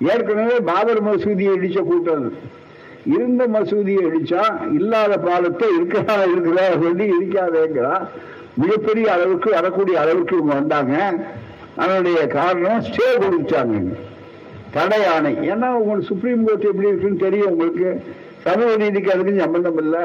ஏற்கனவே 0.00 0.60
பாபர் 0.60 1.02
மசூதியை 1.06 1.52
இடிச்ச 1.56 1.80
கூட்டம் 1.80 2.32
இருந்த 3.04 3.46
மசூதியை 3.46 4.02
இடிச்சா 4.08 4.42
இல்லாத 4.72 5.18
பாலத்தை 5.18 5.68
இருக்கா 5.76 6.14
இருக்கிறா 6.32 6.64
சொல்லி 6.82 7.06
இடிக்காதேங்கிறா 7.16 7.94
மிகப்பெரிய 8.54 9.12
அளவுக்கு 9.12 9.50
வரக்கூடிய 9.50 10.00
அளவுக்கு 10.00 10.36
இவங்க 10.36 10.54
வந்தாங்க. 10.54 11.12
அதனுடைய 11.76 12.26
காரணம் 12.26 12.82
ஸ்டே 12.82 13.08
கொடுத்தாங்க 13.16 13.78
தடை 14.72 15.04
ஆணை 15.04 15.34
ஏன்னா 15.34 15.66
உங்களுக்கு 15.66 16.06
சுப்ரீம் 16.06 16.44
கோர்ட் 16.44 16.64
எப்படி 16.64 16.88
இருக்குன்னு 16.88 17.16
தெரியும் 17.16 17.50
உங்களுக்கு. 17.50 18.02
சமூக 18.38 18.76
நீதிக்கு 18.76 19.12
அதுக்கு 19.12 19.40
சம்பந்தம் 19.40 19.78
இல்லை. 19.78 20.00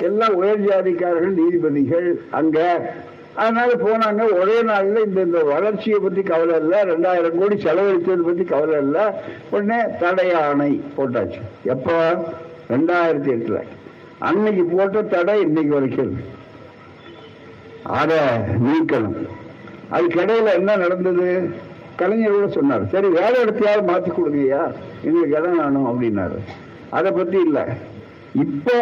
எல்லாம் 0.00 0.34
உயர் 0.34 0.60
ஜாதிக்காரர்கள் 0.60 1.34
நீதிபதிகள் 1.34 2.20
அங்க. 2.30 2.90
அதனால 3.34 3.72
போனாங்க. 3.72 4.40
ஒரே 4.40 4.62
நாள்ல 4.62 5.04
இந்த 5.04 5.20
இந்த 5.20 5.44
வளர்ச்சியை 5.44 5.98
பத்தி 5.98 6.22
கவலை 6.22 6.54
இல்லை. 6.60 6.80
ரெண்டாயிரம் 6.80 7.38
கோடி 7.38 7.56
செலவழித்தது 7.56 8.24
பத்தி 8.24 8.44
கவலை 8.44 8.80
இல்லை. 8.80 9.04
உடனே 9.50 9.82
தடை 10.00 10.32
ஆணை 10.32 10.82
போட்டாச்சு. 10.96 11.40
எப்போ? 11.64 12.10
ரெண்டாயிரத்தி 12.70 13.30
எட்டுல. 13.30 13.62
அன்னைக்கு 14.18 14.64
போட்ட 14.64 15.02
தடை 15.02 15.40
இன்னைக்கு 15.40 15.74
வரைக்கும். 15.74 16.16
அதை 17.82 18.18
நீக்கணும். 18.64 19.26
அதுக்கிடையில 19.92 20.52
என்ன 20.52 20.76
நடந்தது? 20.76 21.50
கலைஞரோட 22.00 22.46
சொன்னார். 22.56 22.84
சரி 22.94 23.08
வேலை 23.18 23.36
இடத்தையாவது 23.44 23.84
மாத்தி 23.90 24.10
கொடுங்கய்யா. 24.10 24.62
எங்களுக்கு 25.06 25.36
இடம் 25.38 25.56
வேணும் 25.58 25.88
அப்படின்னாரு. 25.90 26.38
அதை 26.96 27.10
பத்தி 27.10 27.38
இல்ல. 27.46 27.58
இப்ப 28.44 28.76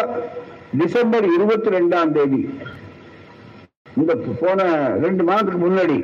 டிசம்பர் 0.80 1.26
இருபத்தி 1.36 1.70
ரெண்டாம் 1.76 2.12
தேதி 2.16 2.42
இந்த 3.96 4.14
போன 4.40 4.62
ரெண்டு 5.04 5.22
மாதத்துக்கு 5.24 5.60
முன்னாடி 5.66 5.98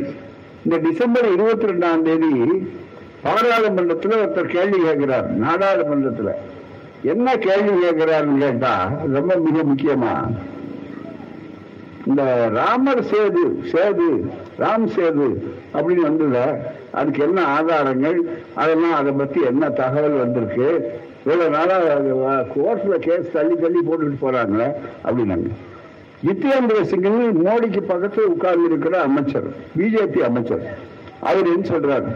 இந்த 0.65 0.77
டிசம்பர் 0.89 1.29
இருபத்தி 1.33 1.67
ரெண்டாம் 1.71 2.03
தேதி 2.09 2.33
பாராளுமன்றத்துல 3.25 4.17
ஒருத்தர் 4.23 4.55
கேள்வி 4.57 4.79
கேட்கிறார். 4.83 5.29
நாடாளுமன்றத்துல. 5.45 6.31
என்ன 7.13 7.37
கேள்வி 7.45 7.73
கேட்கிறாருன்னு 7.83 8.39
கேட்டா 8.39 8.73
ரொம்ப 9.15 9.37
மிக 9.47 9.63
முக்கியமா 9.71 10.15
இந்த 12.07 12.23
ராமர் 12.55 13.03
சேது 13.11 13.43
சேது 13.73 14.09
ராம் 14.63 14.87
சேது 14.97 15.29
அப்படின்னு 15.75 16.07
வந்ததை 16.09 16.45
அதுக்கு 16.99 17.21
என்ன 17.27 17.41
ஆதாரங்கள்? 17.57 18.19
அதெல்லாம் 18.55 18.97
அதை 19.01 19.13
பத்தி 19.21 19.41
என்ன 19.51 19.71
தகவல் 19.81 20.23
வந்திருக்கு? 20.23 20.69
இவ்வளவு 21.25 21.55
நாளா 21.57 21.77
கோர்ட்ல 22.55 22.95
கேஸ் 23.07 23.33
தள்ளி 23.33 23.55
தள்ளி 23.65 23.81
போட்டுட்டு 23.89 24.19
போறாங்க 24.25 24.61
அப்படின்னாங்க. 25.05 25.51
நித்யேந்திர 26.27 26.83
சிங் 26.91 27.09
மோடிக்கு 27.47 27.81
பக்கத்தில் 27.93 28.31
உட்கார்ந்து 28.35 28.69
இருக்கிற 28.71 29.01
அமைச்சர் 29.09 29.49
பிஜேபி 29.79 30.21
அமைச்சர் 30.29 30.65
அவர் 31.29 31.53
என்ன 31.55 31.69
சொல்றாரு? 31.73 32.11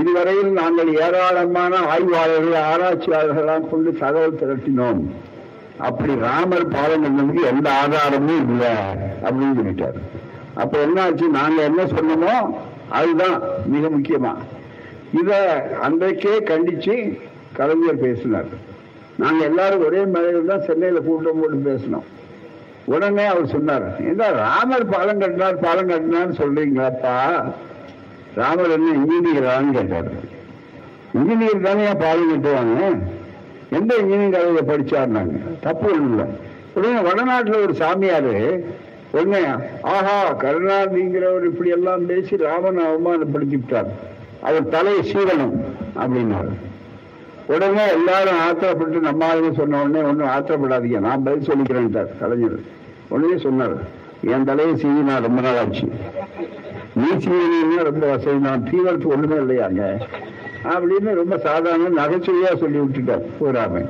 இதுவரையில் 0.00 0.50
நாங்கள் 0.60 0.90
ஏராளமான 1.04 1.76
ஆய்வாளர்கள் 1.92 2.58
ஆராய்ச்சியாளர்களாம் 2.72 3.68
கொண்டு 3.70 3.92
தகவல் 4.02 4.40
திரட்டினோம். 4.40 5.00
அப்படி 5.88 6.14
ராமர் 6.26 6.68
பாலம் 6.68 7.04
பண்ணதுக்கு 7.04 7.42
எந்த 7.52 7.68
ஆதாரமும் 7.82 8.42
இல்லை 8.48 8.72
அப்படின்னு 9.24 9.56
சொல்லிட்டார். 9.58 9.98
அப்ப 10.54 10.78
என்ன 10.78 10.98
ஆச்சு 11.02 11.26
நாங்க 11.38 11.62
என்ன 11.62 11.82
சொன்னோமோ 11.84 12.34
அதுதான் 12.90 13.42
மிக 13.66 13.88
முக்கியமா. 13.88 14.34
இத 15.20 15.30
அன்றைக்கே 15.82 16.38
கண்டிச்சு 16.38 17.20
கலைஞர் 17.52 17.98
பேசினார். 17.98 18.44
நாங்க 19.16 19.44
எல்லாரும் 19.44 19.84
ஒரே 19.86 20.04
மேலையில் 20.04 20.44
தான் 20.44 20.64
சென்னையில 20.64 20.98
கூட்டம் 20.98 21.40
போட்டு 21.40 21.58
பேசினோம். 21.70 22.06
உடனே 22.84 23.24
அவர் 23.24 23.46
சொன்னார் 23.46 24.00
என்ன 24.00 24.30
ராமர் 24.30 24.88
பாலம் 24.88 25.18
கட்டினார் 25.18 25.58
பாலம் 25.58 25.88
கட்டினார்னு 25.88 26.38
சொல்றீங்களாப்பா? 26.38 27.52
ராமர் 28.34 28.70
என்ன 28.70 28.92
இன்ஜினியரான்னு 28.92 29.72
கேட்டார். 29.72 30.10
இன்ஜினியர் 31.14 31.62
தானே 31.62 31.94
பாலம் 31.94 32.30
கட்டுவாங்க? 32.32 32.96
எந்த 33.70 33.94
இன்ஜினியரிங் 33.94 34.30
காலேஜில் 34.30 34.70
படிச்சாருனாங்க 34.70 35.38
தப்பு 35.60 35.90
இல்லை. 35.90 36.24
உடனே 36.74 36.98
வடநாட்டுல 37.10 37.62
ஒரு 37.62 37.72
சாமியாரு 37.72 38.64
உடனே 39.12 39.46
ஆஹா 39.82 40.32
கருணாநிதிங்கிறவர் 40.32 41.44
இப்படி 41.44 41.70
எல்லாம் 41.70 42.06
பேசி 42.06 42.36
ராமன் 42.36 42.80
அவமானப்படுத்திவிட்டார். 42.80 43.90
அவர் 44.42 44.68
தலையை 44.68 45.12
சீவனம் 45.12 45.54
அப்படின்னாரு. 45.96 46.52
உடனே 47.46 47.88
எல்லாரும் 47.88 48.40
ஆத்திரப்பட்டு 48.48 49.00
நம்ம 49.00 49.34
ஆளுங்க 49.34 49.54
சொன்ன 49.54 49.82
உடனே 49.82 50.08
ஒன்றும் 50.08 50.28
ஆத்திரப்படாதீங்க 50.28 50.98
நான் 50.98 51.22
பதில் 51.22 51.48
சொல்லிக்கிறேன் 51.48 52.18
கலைஞர். 52.18 52.58
உடனே 53.08 53.38
சொன்னார் 53.38 54.04
என் 54.24 54.44
தலையை 54.44 54.74
சீவி 54.74 55.02
நான் 55.10 55.22
ரொம்ப 55.22 55.40
நாள் 55.40 55.56
ஆச்சு 55.56 55.90
நீ 56.94 57.08
சீவினா 57.24 57.82
ரொம்ப 57.82 58.06
வசதி 58.06 58.36
நான் 58.36 58.68
தீவிரத்து 58.70 59.06
ஒண்ணுமே 59.06 59.36
இல்லையாங்க. 59.36 59.82
அப்படின்னு 60.64 61.14
ரொம்ப 61.14 61.38
சாதாரண 61.38 62.06
நகைச்சுவையா 62.06 62.56
சொல்லி 62.56 62.78
விட்டுட்டார் 62.78 63.26
போராம. 63.38 63.82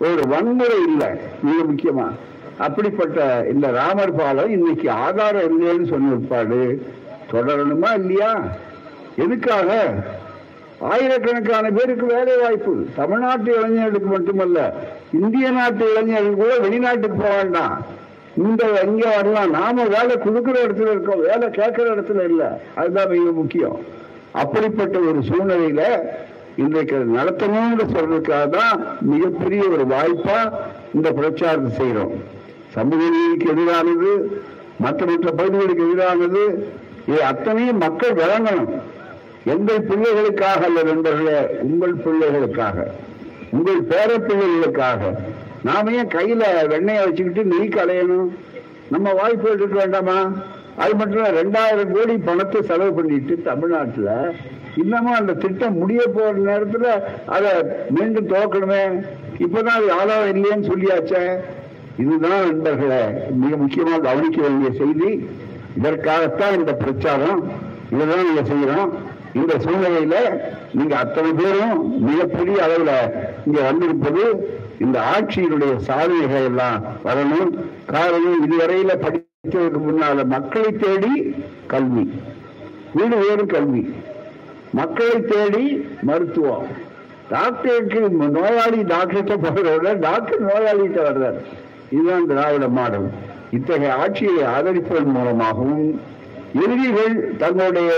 ஒரு 0.00 0.22
வன்முறை 0.28 0.76
இல்லை 0.86 1.08
மிக 1.42 1.62
முக்கியமா. 1.70 2.06
அப்படிப்பட்ட 2.66 3.46
இந்த 3.52 3.66
ராமர் 3.70 4.14
பாலம் 4.14 4.50
இன்னைக்கு 4.50 4.90
ஆதாரம் 5.04 5.48
இல்லைன்னு 5.52 5.88
சொன்ன 5.88 6.18
தொடரணுமா 7.32 7.90
இல்லையா? 7.94 8.32
எதுக்காக? 9.16 9.68
ஆயிரக்கணக்கான 10.90 11.70
பேருக்கு 11.70 12.06
வேலை 12.06 12.32
வாய்ப்பு. 12.36 12.72
தமிழ்நாட்டு 12.96 13.50
இளைஞர்களுக்கு 13.56 14.08
மட்டுமல்ல 14.08 14.58
இந்திய 15.20 15.50
நாட்டு 15.50 15.84
இளைஞர்கள் 15.90 16.40
கூட 16.42 16.58
வெளிநாட்டுக்கு 16.58 17.16
போக 17.16 17.34
வேண்டாம். 17.36 17.74
இந்த 18.36 18.62
எங்க 18.84 19.04
வரலாம். 19.16 19.50
நாம 19.50 19.84
வேலை 19.96 20.18
கொடுக்கிற 20.18 20.56
இடத்துல 20.64 20.90
இருக்கோம். 20.94 21.20
வேலை 21.20 21.50
கேட்கிற 21.50 21.86
இடத்துல 21.94 22.24
இல்லை. 22.28 22.46
அதுதான் 22.74 23.10
மிக 23.10 23.30
முக்கியம். 23.40 23.76
அப்படிப்பட்ட 24.42 24.98
ஒரு 24.98 25.18
சூழ்நிலையில 25.30 25.82
இன்றைக்கு 26.56 26.96
நடத்தணும்னு 27.16 27.84
சொல்றதுக்காக 27.94 28.46
தான் 28.48 28.76
மிகப்பெரிய 29.00 29.62
ஒரு 29.74 29.84
வாய்ப்பா 29.94 30.38
இந்த 30.94 31.12
பிரச்சாரத்தை 31.12 31.70
செய்யறோம் 31.78 32.14
சமூக 32.74 33.02
நீதிக்கு 33.14 33.48
எதிரானது 33.54 34.10
மற்ற 34.84 35.00
மற்ற 35.10 35.30
பகுதிகளுக்கு 35.30 35.84
எதிரானது 35.86 36.42
இது 37.06 37.20
அத்தனையும் 37.30 37.82
மக்கள் 37.84 38.18
விளங்கணும் 38.20 38.70
எங்கள் 39.52 39.86
பிள்ளைகளுக்காக 39.88 40.60
அல்ல 40.68 40.82
நண்பர்களே 40.82 41.38
உங்கள் 41.68 41.94
பிள்ளைகளுக்காக 42.04 42.86
உங்கள் 43.50 43.80
பேர 43.82 44.10
பிள்ளைகளுக்காக. 44.28 45.00
நாம 45.62 45.92
ஏன் 45.92 46.12
கையில 46.14 46.42
வெண்ணையை 46.72 47.02
வச்சுக்கிட்டு 47.04 47.42
நெய் 47.44 47.74
கலையணும் 47.76 48.30
நம்ம 48.90 49.12
வாய்ப்பு 49.12 49.50
எடுக்க 49.50 49.74
வேண்டாமா? 49.78 50.16
அது 50.76 50.94
மட்டும் 50.94 51.36
ரெண்டாயிரம் 51.40 51.92
கோடி 51.92 52.14
பணத்தை 52.28 52.60
செலவு 52.62 52.92
பண்ணிட்டு 52.92 53.34
தமிழ்நாட்டில் 53.42 54.12
இன்னமும் 54.82 55.18
அந்த 55.18 55.32
திட்டம் 55.32 55.78
முடிய 55.78 56.02
போற 56.14 56.32
நேரத்தில் 56.48 56.88
அதை 57.26 57.50
மீண்டும் 57.88 58.30
துவக்கணுமே? 58.32 58.82
இப்பதான் 59.44 59.78
அது 59.80 59.90
ஆதாரம் 60.00 60.32
இல்லையேன்னு 60.34 60.70
சொல்லியாச்சேன் 60.72 61.34
இதுதான் 61.98 62.40
நண்பர்களே 62.40 63.02
மிக 63.30 63.56
முக்கியமாக 63.56 63.98
கவனிக்க 63.98 64.48
வேண்டிய 64.48 64.70
செய்தி. 64.78 65.28
இதற்காகத்தான் 65.78 66.58
இந்த 66.58 66.72
பிரச்சாரம் 66.72 67.52
இதுதான் 67.92 68.24
நீங்க 68.24 68.40
செய்யறோம். 68.40 68.90
இந்த 69.34 69.54
சூழ்நிலையில 69.54 70.40
நீங்க 70.74 70.96
அத்தனை 70.96 71.32
பேரும் 71.32 72.04
மிகப்பெரிய 72.04 72.56
அளவுல 72.56 72.92
இங்க 73.46 73.60
வந்திருப்பது 73.60 74.22
இந்த 74.80 75.00
ஆட்சியினுடைய 75.00 75.76
சாதனைகள் 75.76 76.44
எல்லாம் 76.44 76.82
வரணும். 77.04 77.50
காரணம் 77.86 78.44
இதுவரையில 78.46 78.90
படித்ததுக்கு 79.04 79.80
முன்னால 79.88 80.24
மக்களை 80.24 80.72
தேடி 80.72 81.34
கல்வி. 81.66 82.12
வீடு 82.94 83.16
வேறு 83.16 83.46
கல்வி. 83.46 83.94
மக்களை 84.72 85.20
தேடி 85.20 85.86
மருத்துவம். 86.02 86.66
டாக்டருக்கு 87.30 88.00
நோயாளி 88.10 88.80
டாக்டர்கிட்ட 88.82 89.36
போகிறத 89.42 89.98
டாக்டர் 89.98 90.46
நோயாளிகிட்ட 90.46 91.00
வர்றார். 91.08 91.40
இதுதான் 91.92 92.26
திராவிட 92.26 92.68
மாடல். 92.68 93.08
இத்தகைய 93.50 93.94
ஆட்சியை 93.94 94.44
ஆதரிப்பதன் 94.54 95.12
மூலமாகவும் 95.16 95.86
எதிரிகள் 96.62 97.14
தங்களுடைய 97.36 97.90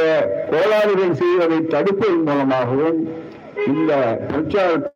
கோளாறுகள் 0.50 1.14
செய்வதை 1.20 1.58
தடுப்பதன் 1.74 2.26
மூலமாகவும் 2.28 2.98
இந்த 3.66 3.92
பிரச்சாரத்தை 4.28 4.92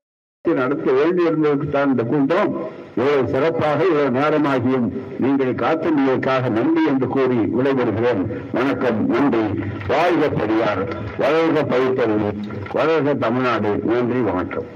நடத்த 0.61 0.93
வேண்டியிருந்ததற்குத்தான் 0.93 1.91
இந்த 1.93 2.03
கூட்டம் 2.03 2.51
இவ்வளவு 2.97 3.29
சிறப்பாக 3.29 3.85
இவ்வளவு 3.85 4.17
நேரமாகியும் 4.19 4.89
நீங்கள் 5.19 5.53
காத்திருந்ததற்காக 5.55 6.51
நன்றி 6.51 6.83
என்று 6.87 7.09
கூறி 7.09 7.39
விடைபெறுகிறேன். 7.59 8.23
வணக்கம் 8.53 9.01
நன்றி. 9.07 9.45
வாழ்க 9.89 10.29
பெரியார் 10.29 10.83
வளர்க 11.19 11.59
பகுத்தறிவு 11.73 12.33
வளர்க 12.75 13.17
தமிழ்நாடு. 13.19 13.73
நன்றி 13.85 14.21
வணக்கம். 14.31 14.69